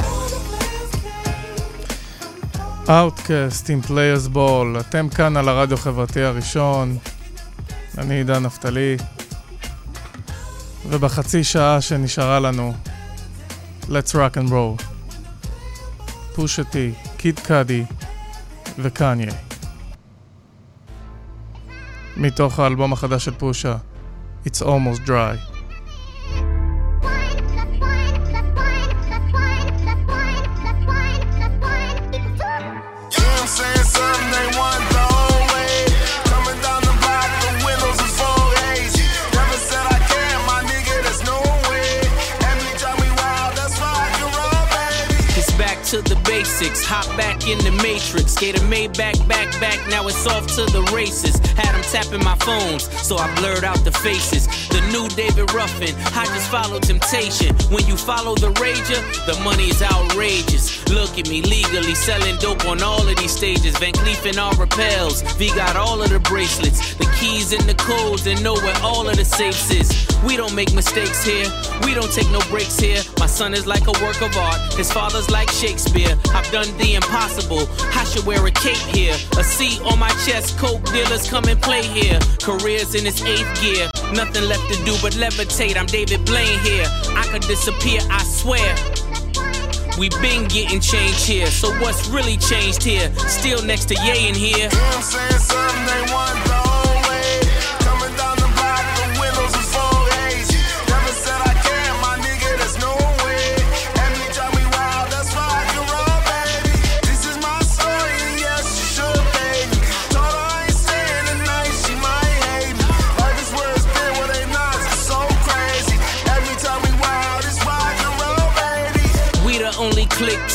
[2.86, 6.98] OutKast עם פליירס בול, אתם כאן על הרדיו החברתי הראשון,
[7.98, 8.96] אני עידן נפתלי,
[10.94, 12.74] ובחצי שעה שנשארה לנו,
[13.82, 14.82] Let's Rock and Roll,
[16.34, 17.84] פושה טי, קיד קאדי
[18.78, 19.32] וקניה.
[22.16, 23.76] מתוך האלבום החדש של פושה,
[24.46, 25.53] It's Almost Dry.
[46.94, 48.36] Hop back in the matrix.
[48.36, 49.78] Gave a Maybach back back.
[49.88, 51.36] Now it's off to the races.
[51.56, 54.46] Had them tapping my phones, so I blurred out the faces.
[54.68, 55.94] The new David Ruffin.
[56.16, 57.54] I just follow temptation.
[57.70, 60.64] When you follow the rager, the money is outrageous.
[60.88, 63.76] Look at me legally selling dope on all of these stages.
[63.78, 65.22] Van Cleef and Arpels.
[65.36, 69.08] V got all of the bracelets, the keys and the codes, and know where all
[69.08, 69.88] of the safes is.
[70.24, 71.46] We don't make mistakes here.
[71.84, 73.02] We don't take no breaks here.
[73.18, 74.60] My son is like a work of art.
[74.74, 76.16] His father's like Shakespeare.
[76.32, 77.33] I've done the impossible.
[77.36, 79.14] I should wear a cape here.
[79.38, 80.56] A C on my chest.
[80.56, 82.18] Coke dealers come and play here.
[82.40, 83.90] Careers in its eighth gear.
[84.12, 85.76] Nothing left to do but levitate.
[85.76, 86.86] I'm David Blaine here.
[87.16, 88.76] I could disappear, I swear.
[89.98, 93.12] We been getting changed here, so what's really changed here?
[93.28, 94.70] Still next to Ye in here.
[94.70, 96.43] Saying something they want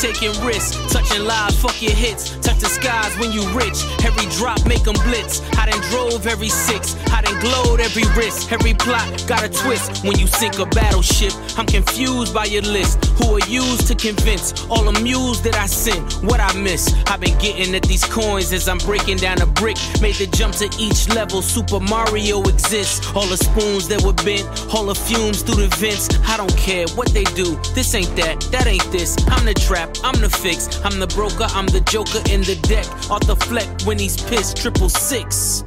[0.00, 2.39] taking risks, touching lives, fuck your hits,
[2.80, 3.78] skies when you rich.
[4.04, 5.42] Every drop make them blitz.
[5.58, 8.50] I done drove every six, I done glowed every wrist.
[8.52, 11.32] Every plot got a twist when you sink a battleship.
[11.58, 13.04] I'm confused by your list.
[13.18, 16.94] Who are used to convince all the amused that I sent what I miss?
[17.06, 19.76] I've been getting at these coins as I'm breaking down a brick.
[20.00, 21.42] Made the jump to each level.
[21.42, 23.06] Super Mario exists.
[23.14, 26.08] All the spoons that were bent, all the fumes through the vents.
[26.28, 27.56] I don't care what they do.
[27.74, 29.16] This ain't that, that ain't this.
[29.28, 30.68] I'm the trap, I'm the fix.
[30.84, 32.86] I'm the broker, I'm the joker in the deck.
[33.26, 35.64] The fleck when he's pissed, triple six.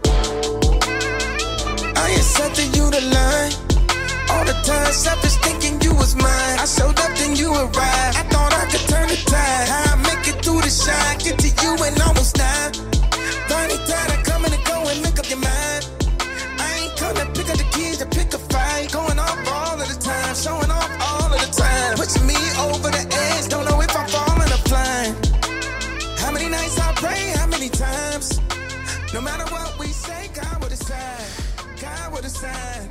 [1.96, 3.52] I setting you the line.
[4.32, 6.58] All the time, selfish thinking you was mine.
[6.60, 8.16] I showed up, then you arrived.
[8.22, 9.68] I thought I could turn the tide.
[9.68, 12.93] How I make it through the shine, get to you and almost die.
[29.15, 31.31] No matter what we say, God will decide.
[31.81, 32.89] God will decide.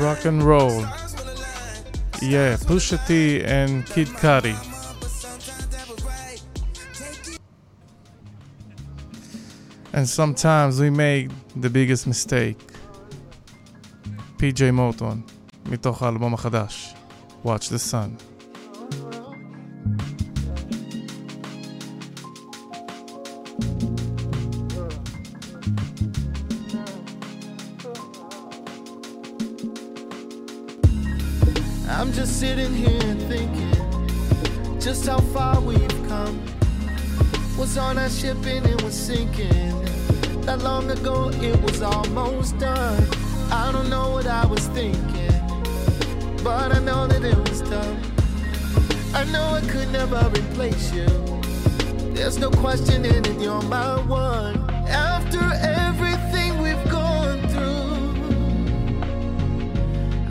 [0.00, 0.80] rock and roll.
[2.20, 4.56] Yeah, Pusha T and Kid Cudi.
[9.92, 12.58] And sometimes we make the biggest mistake.
[14.36, 15.22] פי.ג'יי מורטון,
[15.66, 16.94] מתוך האלבום החדש,
[17.44, 18.25] Watch the Sun.
[37.77, 39.85] On that ship and it was sinking.
[40.41, 43.07] That long ago it was almost done.
[43.51, 45.31] I don't know what I was thinking,
[46.43, 47.99] but I know that it was done.
[49.13, 51.07] I know I could never replace you.
[52.13, 54.69] There's no question in it, you're my one.
[54.87, 58.07] After everything we've gone through,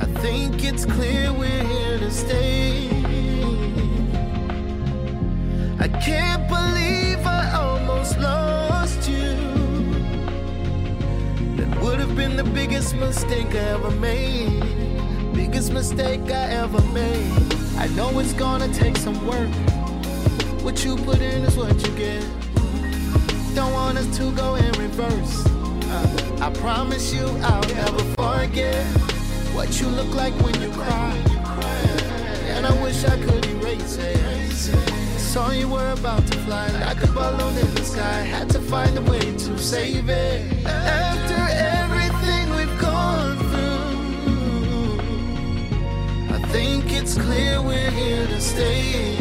[0.01, 2.88] I think it's clear we're here to stay.
[5.78, 7.06] I can't believe
[8.15, 9.35] I lost you.
[11.57, 14.61] That would have been the biggest mistake I ever made.
[15.35, 17.55] Biggest mistake I ever made.
[17.77, 19.49] I know it's gonna take some work.
[20.63, 22.25] What you put in is what you get.
[23.55, 25.47] Don't want us to go in reverse.
[25.47, 28.85] Uh, I promise you I'll never forget
[29.55, 31.13] what you look like when you cry.
[32.55, 35.06] And I wish I could erase it.
[35.37, 38.20] Saw you were about to fly like a balloon in the sky.
[38.22, 40.66] Had to find a way to save it.
[40.66, 41.43] After
[41.76, 44.99] everything we've gone through,
[46.37, 49.18] I think it's clear we're here to stay.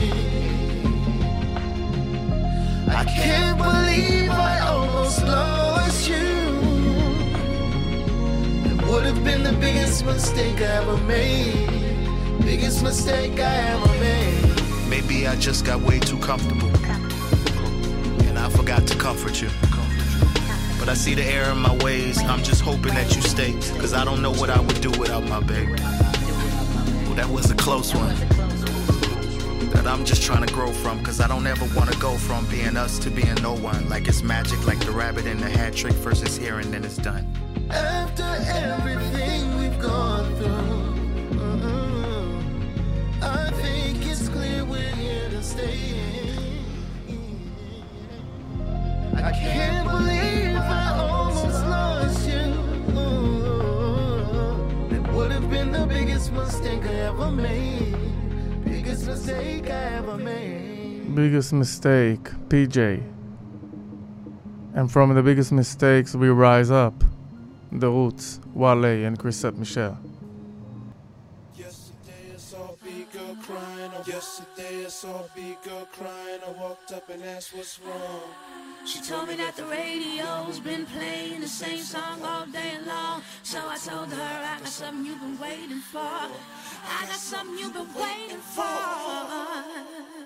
[2.87, 6.15] I can't believe I almost lost you.
[8.71, 11.67] It would have been the biggest mistake I ever made.
[12.39, 14.54] Biggest mistake I ever made.
[15.15, 16.67] Maybe I just got way too comfortable.
[18.27, 19.47] And I forgot to comfort you.
[20.77, 22.21] But I see the error in my ways.
[22.23, 23.53] I'm just hoping that you stay.
[23.79, 25.71] Cause I don't know what I would do without my baby.
[25.71, 28.13] Well, that was a close one.
[29.69, 31.01] That I'm just trying to grow from.
[31.01, 33.87] Cause I don't ever want to go from being us to being no one.
[33.87, 36.97] Like it's magic, like the rabbit in the hat trick versus here and then it's
[36.97, 37.25] done.
[37.69, 42.41] After everything we've gone through, uh-uh,
[43.21, 44.05] I think
[61.15, 63.03] Biggest mistake, PJ.
[64.73, 67.03] And from the biggest mistakes we rise up.
[67.71, 69.97] The Roots, Wale and Chrisette Michele.
[74.95, 76.39] Saw a big girl crying.
[76.47, 78.21] I walked up and asked what's wrong.
[78.85, 83.21] She told me that the radio's been playing the same song all day long.
[83.43, 85.99] So I told her I got something you've been waiting for.
[85.99, 90.24] I got something you've been waiting for.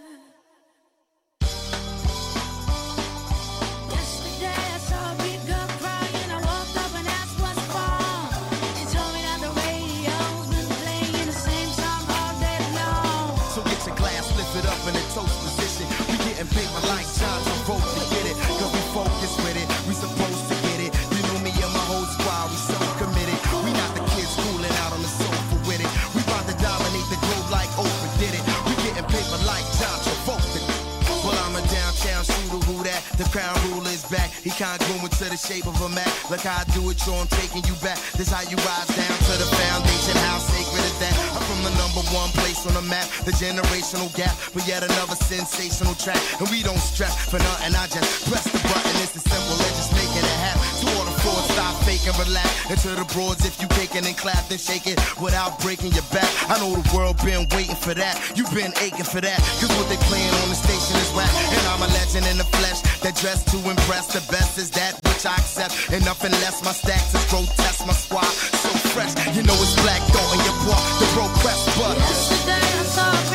[34.59, 36.11] Congruent to the shape of a map.
[36.27, 37.95] Look how I do it, yo, I'm taking you back.
[38.19, 40.15] This how you rise down to the foundation.
[40.27, 41.15] How sacred is that?
[41.31, 43.07] I'm from the number one place on the map.
[43.23, 44.35] The generational gap.
[44.51, 46.19] But yet another sensational track.
[46.43, 47.71] And we don't stress for nothing.
[47.71, 48.95] I just press the button.
[48.99, 49.95] It's as simple as just
[51.89, 52.69] stop faking, relax.
[52.69, 56.05] And to the broads, if you kicking and clap, then shake it without breaking your
[56.11, 56.29] back.
[56.49, 58.15] I know the world been waiting for that.
[58.35, 59.39] you been aching for that.
[59.59, 61.29] Cause what they playing on the station is rap.
[61.29, 64.13] And I'm a legend in the flesh that dressed to impress.
[64.13, 65.91] The best is that which I accept.
[65.91, 66.63] And nothing less.
[66.63, 67.85] My stacks is grotesque.
[67.85, 69.13] My squad so fresh.
[69.35, 70.81] You know it's black thought in your boy.
[70.99, 71.97] The road press, but.
[71.97, 73.29] Yesterday I saw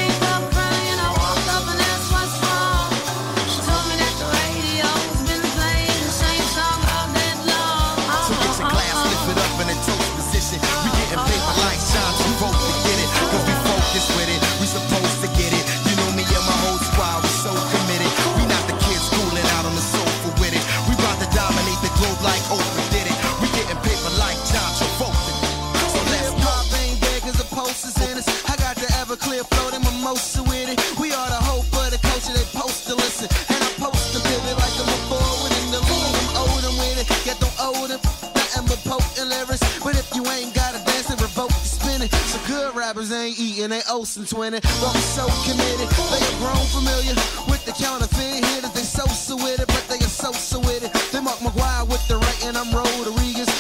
[43.25, 44.61] ain't eating, they Olsen twinning.
[44.61, 45.89] But I'm so committed.
[46.13, 47.15] They are grown familiar
[47.49, 48.73] with the counterfeit hitters.
[48.73, 49.05] They so
[49.37, 50.93] with it, but they are so so with it.
[51.13, 53.54] They Mark McGwire with the right and I'm Rodriguez.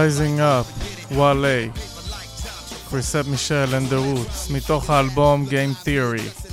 [0.00, 0.66] Rising Up,
[1.14, 1.66] וואלה,
[2.90, 6.46] פריסט מישל and the Roots, מתוך האלבום Game Theory.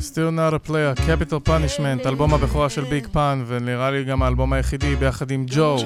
[0.00, 4.52] Still not a player, Capital Punishment, אלבום הבכורה של ביג פן, ונראה לי גם האלבום
[4.52, 5.76] היחידי ביחד עם ג'ו.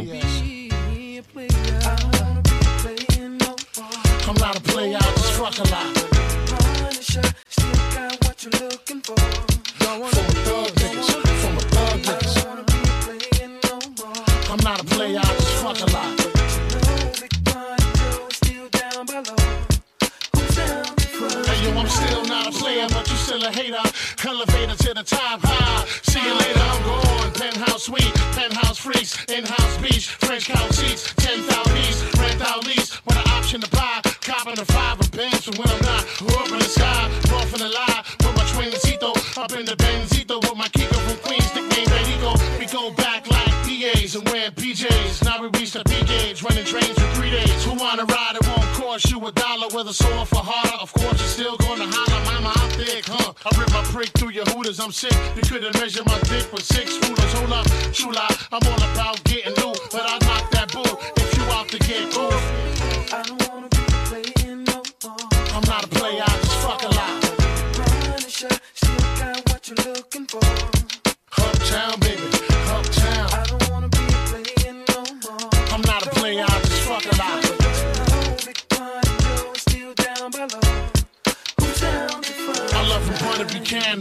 [4.26, 5.99] I'm not a player, I just fuck a lot.
[23.41, 24.28] Still a hater.
[24.28, 25.86] Elevator to the top high.
[26.03, 27.32] See you later, I'm gone.
[27.32, 33.16] Penthouse suite, penthouse freaks, in-house beach, French couch seats, 10,000 piece, rent out lease, with
[33.16, 34.01] an option to buy.
[34.20, 36.05] Copping a five of for when I'm not.
[36.36, 40.36] Up in the sky, off in the lie, with my twincito, up in the Benzito,
[40.41, 42.34] with my Kiko from Queens, nickname Benito.
[42.59, 45.24] We go back like PAs and wear PJs.
[45.24, 47.64] Now we reach the P gauge, running trains for three days.
[47.64, 48.36] Who wanna ride?
[48.36, 50.76] It won't cost you a dollar, whether sore for harder.
[50.80, 51.19] Of course,
[53.43, 55.16] I rip my prick through your hooters, I'm sick.
[55.34, 57.32] You couldn't measure my dick with six rulers.
[57.32, 59.24] Hold up, chula, I'm all about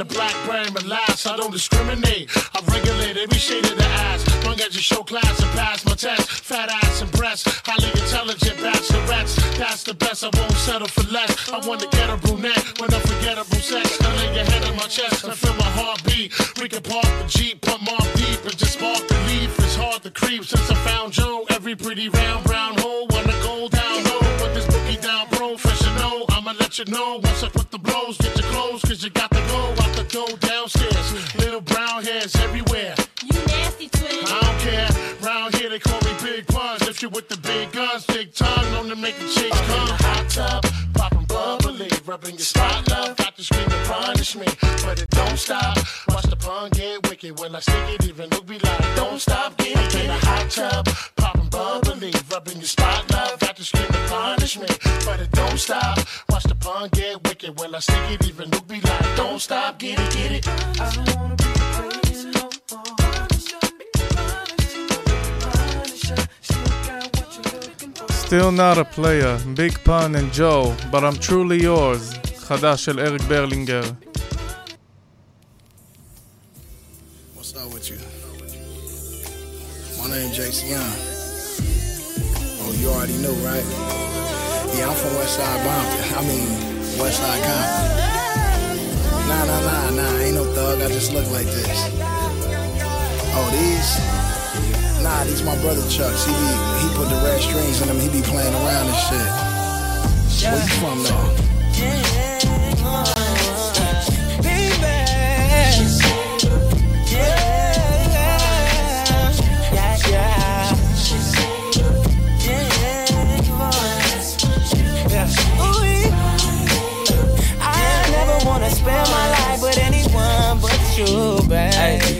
[0.10, 2.30] of Buchanan to Blackburn, but last I don't discriminate.
[2.56, 4.46] I regulate every shade of the ass.
[4.46, 6.30] Long as you show class and pass my test.
[6.44, 9.58] Fat ass and breasts, highly intelligent bachelorettes.
[9.58, 11.50] That's the best, I won't settle for less.
[11.50, 13.98] I want to get a brunette with unforgettable sex.
[14.02, 16.34] I lay your head on my chest and feel my heartbeat.
[16.60, 19.58] We can park the Jeep, put more deep and just spark the leaf.
[19.60, 21.46] It's hard to creep since I found Joe.
[21.50, 24.09] Every pretty round brown hole wanna go down
[26.70, 28.16] Let you know once I put the blows.
[28.20, 31.36] Get your clothes, cause you got to go out the door downstairs.
[31.40, 32.94] Little brown hairs everywhere.
[33.26, 34.22] You nasty twin.
[34.28, 34.90] I don't care.
[35.28, 36.88] Round here they call me Big Puns.
[36.88, 39.90] If you with the big guns, big tongue, known to make the chicks come.
[39.90, 40.64] Hot tub,
[40.94, 43.18] popping bubbly, rubbing your spot, love.
[43.18, 44.46] Got to scream and punish me,
[44.86, 45.76] but it don't stop.
[46.10, 48.06] Watch the pun get wicked when I stick it.
[48.06, 52.58] Even look be like, don't stop, get it, get a hot tub, popping bubbly, rubbing
[52.58, 53.40] your spot, love.
[53.40, 54.68] Got to scream and punish me,
[55.04, 55.98] but it don't stop
[56.79, 58.27] Watch the pun get wicked when I stick it.
[58.29, 60.49] Even look be like, don't stop, get it, get it.
[60.81, 61.45] I don't wanna be
[61.75, 62.91] playing no more.
[68.11, 73.23] Still not a player, Big Pun and Joe, but I'm truly yours, חדש של אריק
[73.23, 73.83] ברלינגר.
[77.35, 77.99] What's up with you?
[79.99, 80.95] My name Jason Young.
[82.63, 84.28] Oh, you already know, right?
[84.80, 86.16] Yeah, I'm from West Side Bompton.
[86.16, 86.48] I mean,
[86.98, 88.00] West Side Compton.
[89.28, 90.24] Nah, nah, nah, nah.
[90.24, 90.82] Ain't no thug.
[90.82, 91.90] I just look like this.
[93.36, 94.00] Oh, these?
[95.04, 96.24] Nah, these my brother Chucks.
[96.26, 96.48] He be,
[96.80, 98.00] he put the red strings in them.
[98.00, 99.30] He be playing around and shit.
[100.48, 101.36] Where you from, though?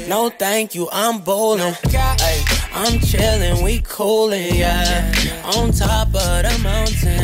[0.10, 1.76] No, thank you, I'm bowling.
[1.94, 2.44] Ay,
[2.74, 5.14] I'm chilling, we coolin', yeah.
[5.56, 7.20] On top of the mountain,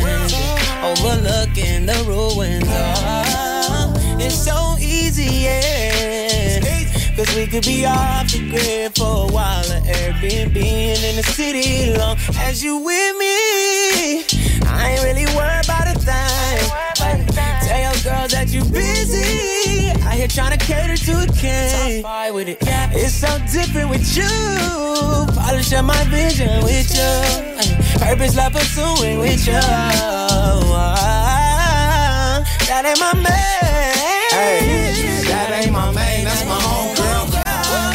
[0.86, 2.62] overlooking the ruins.
[2.68, 6.60] Oh, it's so easy, yeah.
[7.16, 12.16] Cause we could be off the grid for a while Airbnb in the city long
[12.38, 14.22] as you with me.
[14.64, 17.34] I ain't really worried about a thing.
[17.66, 19.55] Tell your girls that you busy.
[20.16, 22.02] I here trying to cater to a king.
[22.02, 22.56] Top with it.
[22.64, 24.24] Yeah, It's so different with you.
[25.36, 28.00] Polish up my vision with you.
[28.00, 29.60] Purpose love pursuing with you.
[32.64, 33.92] That ain't my man.
[34.32, 37.28] Hey, that ain't my main, that's my home girl.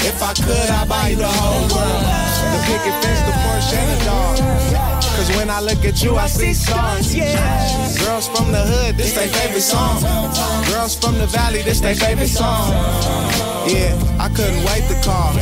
[0.05, 2.05] If I could, I'd buy you the whole world.
[2.53, 5.00] The picket fence, the Porsche, and the dog.
[5.15, 7.13] Cause when I look at you, I see stars.
[7.13, 7.35] Yeah.
[8.05, 10.01] Girls from the hood, this their favorite song.
[10.71, 12.71] Girls from the valley, this their favorite song.
[13.67, 15.33] Yeah, I couldn't wait to call.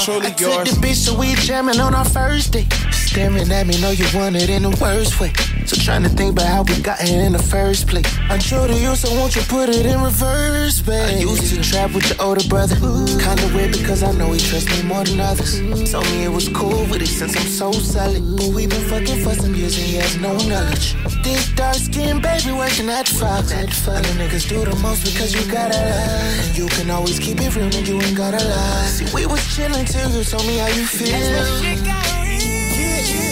[0.00, 2.72] Truly I took the bitch so we jamming on our first date.
[3.12, 5.30] Staring at me, know you want it in the worst way.
[5.66, 8.08] So trying to think about how we got here in the first place.
[8.30, 11.20] I'm true to you, so won't you put it in reverse, babe?
[11.20, 12.74] I used to trap with your older brother.
[13.20, 15.60] Kinda weird because I know he trusts me more than others.
[15.92, 18.24] Told me it was cool with it since I'm so solid.
[18.38, 20.96] But we been fucking for some years and he has no knowledge.
[21.22, 23.52] This dark skin baby working at Fox.
[23.52, 26.50] And the niggas do the most because you gotta lie.
[26.54, 28.86] You can always keep it real and you ain't gotta lie.
[28.86, 32.11] See, we was chilling till you told me how you feel.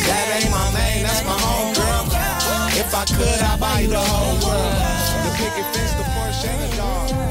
[0.08, 2.04] That ain't my main, that's my home girl.
[2.82, 4.76] If I could, I'd buy you the whole world.
[5.26, 7.26] The picket fence, the Porsche, and the dog.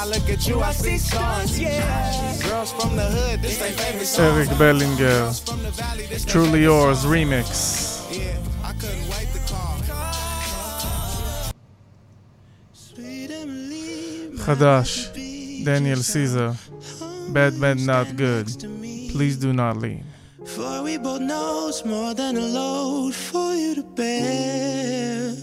[0.00, 1.58] I look at you, I see stars.
[1.58, 2.38] Yeah.
[2.48, 4.24] Girls from the hood, this ain't favorite song.
[4.24, 5.30] אריק בלינגר,
[6.26, 7.84] Truly Yours רימיקס.
[14.38, 15.08] חדש,
[15.64, 16.50] דניאל סיזר,
[17.32, 18.46] Bad Bad Not Good,
[19.12, 20.11] Please Do Not Lean.
[20.45, 25.33] For we both know it's more than a load for you to bear.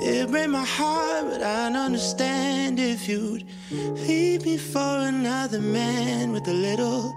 [0.00, 6.48] It break my heart, but I'd understand if you'd leave me for another man with
[6.48, 7.14] a little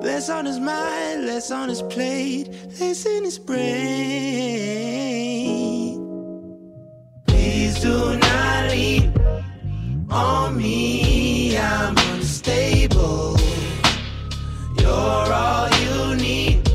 [0.00, 2.48] less on his mind, less on his plate,
[2.80, 3.60] less in his brain.
[7.26, 9.12] Please do not lean
[10.10, 13.39] on me, I'm unstable.
[14.80, 16.68] You're all you need.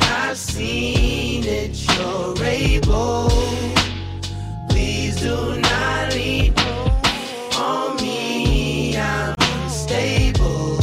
[0.00, 3.28] I've seen it, you're able.
[4.68, 6.54] Please do not lean
[7.56, 8.96] on me.
[8.96, 10.78] I'm unstable.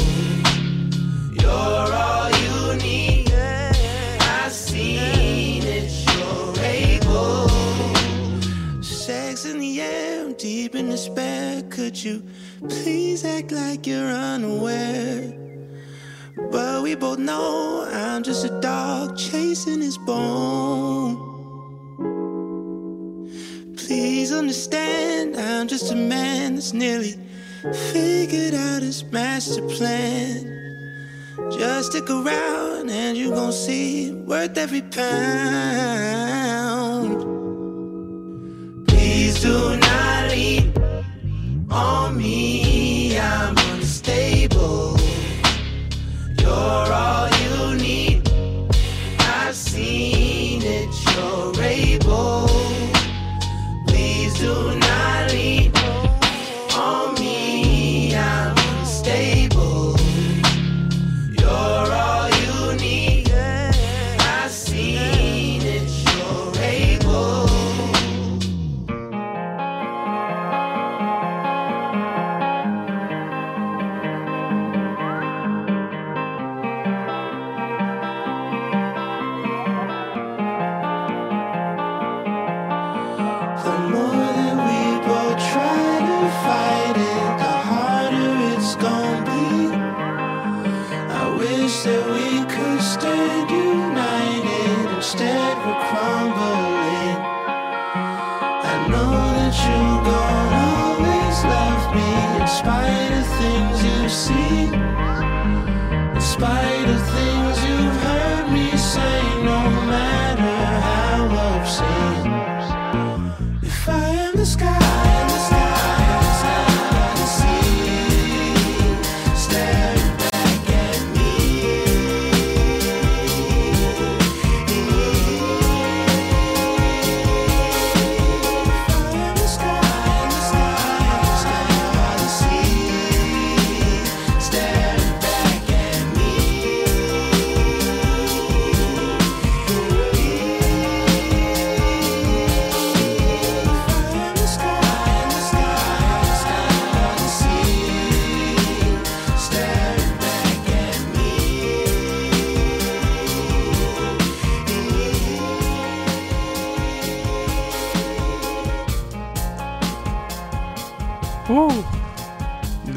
[1.42, 3.32] You're all you need.
[3.34, 7.50] I've seen it, you're able.
[8.82, 11.64] Sex in the air, deep in despair.
[11.70, 12.24] Could you
[12.68, 15.39] please act like you're unaware?
[16.52, 21.18] But we both know I'm just a dog chasing his bone.
[23.76, 27.16] Please understand, I'm just a man that's nearly
[27.92, 30.56] figured out his master plan.
[31.52, 36.29] Just stick around and you gon' see worth every pound.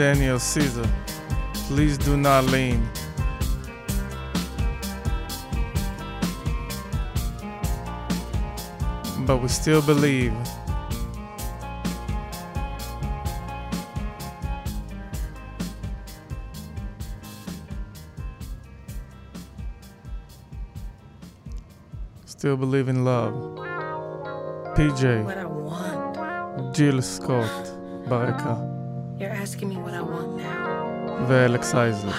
[0.03, 0.91] Daniel Caesar,
[1.69, 2.83] please do not lean.
[9.25, 10.35] But we still believe.
[22.25, 23.35] Still believe in love.
[24.75, 25.25] PJ.
[25.25, 26.75] What I want.
[26.75, 27.79] Jill Scott.
[28.09, 28.72] Barca.
[29.22, 31.28] You're asking me what I want now.
[31.28, 32.14] ואלכס אייזלר.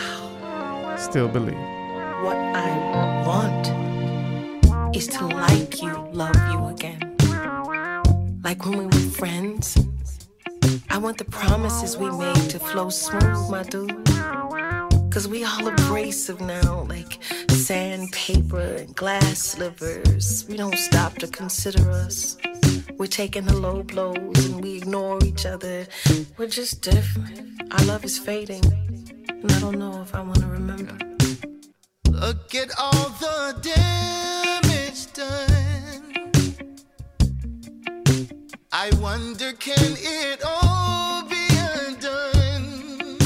[0.97, 1.65] Still believe.
[2.27, 2.71] What I
[3.29, 3.65] want
[4.97, 7.01] is to like you, love you again.
[8.45, 9.77] Like when we were friends.
[10.91, 13.95] I want the promises we made to flow smooth, my dude.
[15.13, 17.13] Cause we all abrasive now, like
[17.51, 20.45] sandpaper and glass slivers.
[20.49, 22.37] We don't stop to consider us.
[22.98, 25.88] We're taking the low blows and we ignore each other.
[26.38, 27.74] We're just different.
[27.74, 28.64] Our love is fading,
[29.30, 30.98] and I don't know if I want to remember.
[32.10, 35.54] Look at all the damage done.
[38.72, 43.18] I wonder, can it all be undone?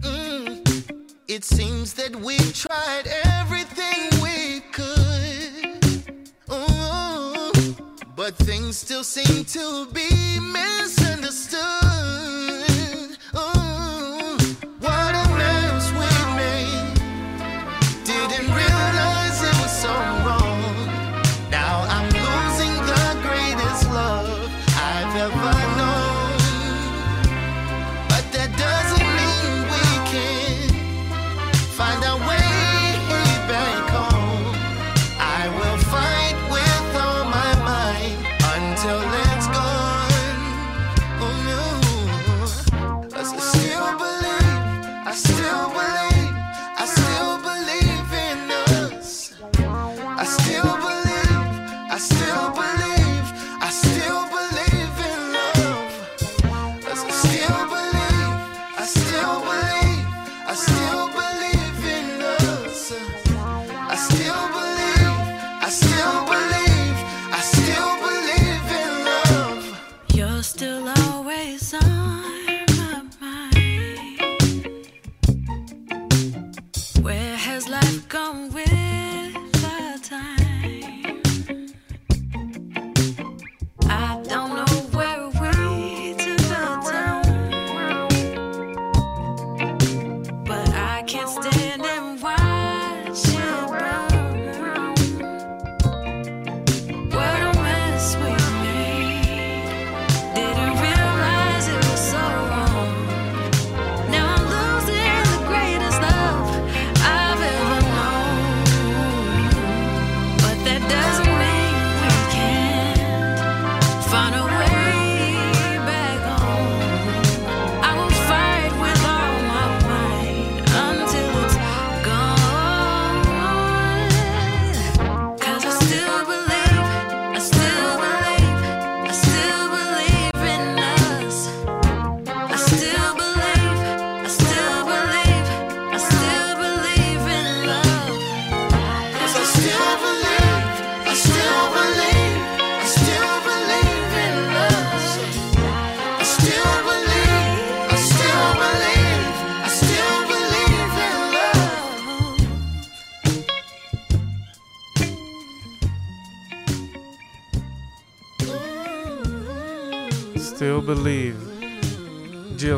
[0.00, 1.08] Mm.
[1.28, 4.17] It seems that we've tried everything.
[8.18, 10.10] But things still seem to be
[10.40, 11.60] misunderstood.
[13.36, 14.36] Ooh,
[14.80, 16.94] what a mess we made.
[18.04, 19.94] Didn't realize it was so
[20.26, 20.60] wrong.
[21.48, 25.97] Now I'm losing the greatest love I've ever known.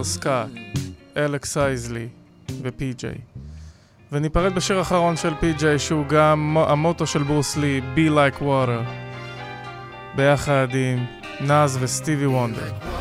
[0.01, 0.49] פיטר סקאט,
[1.17, 2.09] אלכס אייזלי
[2.63, 3.15] ופי.ג'יי.
[4.13, 8.91] וניפרד בשיר האחרון של פי.ג'יי שהוא גם המוטו של ברוס לי, Be Like Water,
[10.17, 11.05] ביחד עם
[11.41, 13.00] נאז וסטיבי וונדר.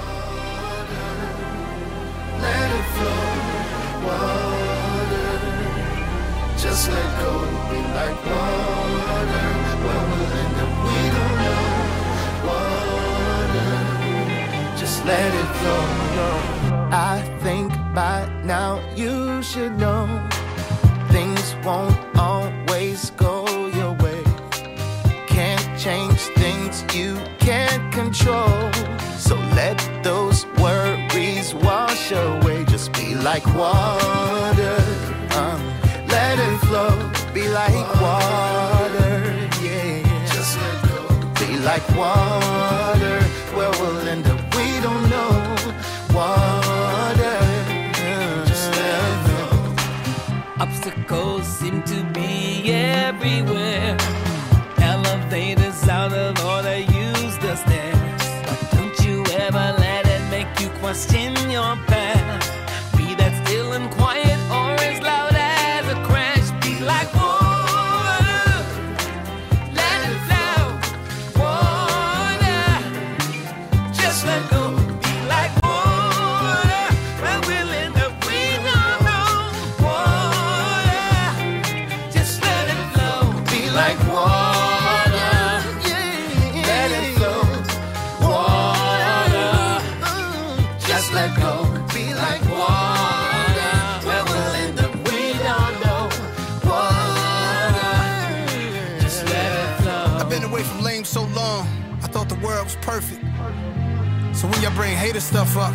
[18.50, 20.08] now you should know
[21.12, 23.46] things won't always go
[23.78, 24.24] your way.
[25.28, 28.72] Can't change things you can't control.
[29.20, 32.66] So let those worries wash away.
[32.66, 34.78] Just be like water,
[35.42, 35.62] um,
[36.08, 36.96] let it flow.
[37.36, 39.14] Be like water,
[39.62, 40.26] yeah.
[40.34, 41.02] Just let go.
[41.40, 43.09] Be like water.
[53.10, 53.98] everywhere.
[54.78, 58.24] Elevators out of order, use the stairs.
[58.46, 62.59] But Don't you ever let it make you question your past.
[105.30, 105.74] stuff up.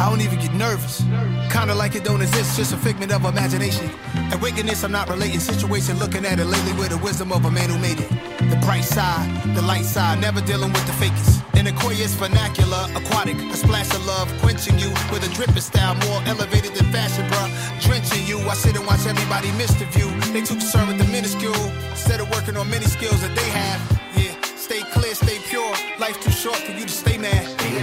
[0.00, 1.04] I don't even get nervous.
[1.52, 3.90] Kinda like it don't exist, just a figment of imagination.
[4.14, 5.40] And wickedness, I'm not relating.
[5.40, 8.08] Situation looking at it lately with the wisdom of a man who made it.
[8.48, 11.44] The bright side, the light side, never dealing with the fakest.
[11.58, 16.22] An Aquarius vernacular, aquatic, a splash of love, quenching you with a dripping style, more
[16.24, 17.50] elevated than fashion, bruh.
[17.84, 20.08] Drenching you, I sit and watch everybody miss the view.
[20.32, 23.80] They too concerned with the minuscule, instead of working on many skills that they have.
[24.16, 25.74] Yeah, stay clear, stay pure.
[25.98, 27.17] Life too short for you to stay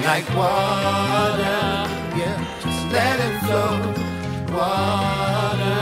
[0.04, 1.60] like water,
[2.20, 3.72] yeah, just let it flow.
[4.56, 5.80] Water,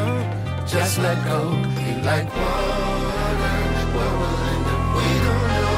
[0.00, 1.40] uh, just let go.
[1.76, 3.56] Be like water,
[3.94, 5.72] where we'll end up, we don't know.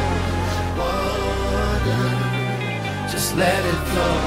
[0.81, 2.03] Water,
[3.13, 4.19] just let it flow.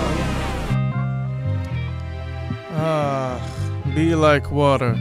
[2.78, 3.38] אה,
[3.96, 4.96] Be Like Water,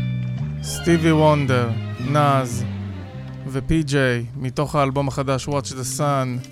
[0.62, 1.70] סטיבי וונדר,
[2.10, 2.64] נאז
[3.52, 6.46] ופי.ג'יי, מתוך האלבום החדש Watch the Sun,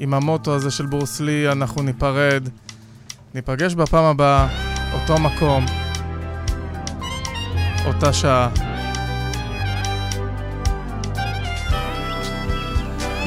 [0.00, 2.48] עם המוטו הזה של ברוס לי, אנחנו ניפרד.
[3.34, 4.48] ניפגש בפעם הבאה,
[4.92, 5.64] אותו מקום,
[7.86, 8.48] אותה שעה.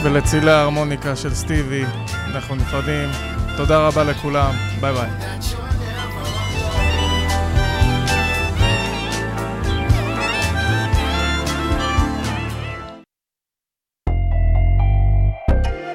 [0.03, 1.83] ולצילי ההרמוניקה של סטיבי,
[2.33, 3.09] אנחנו נפרדים.
[3.57, 5.60] תודה רבה לכולם, ביי ביי.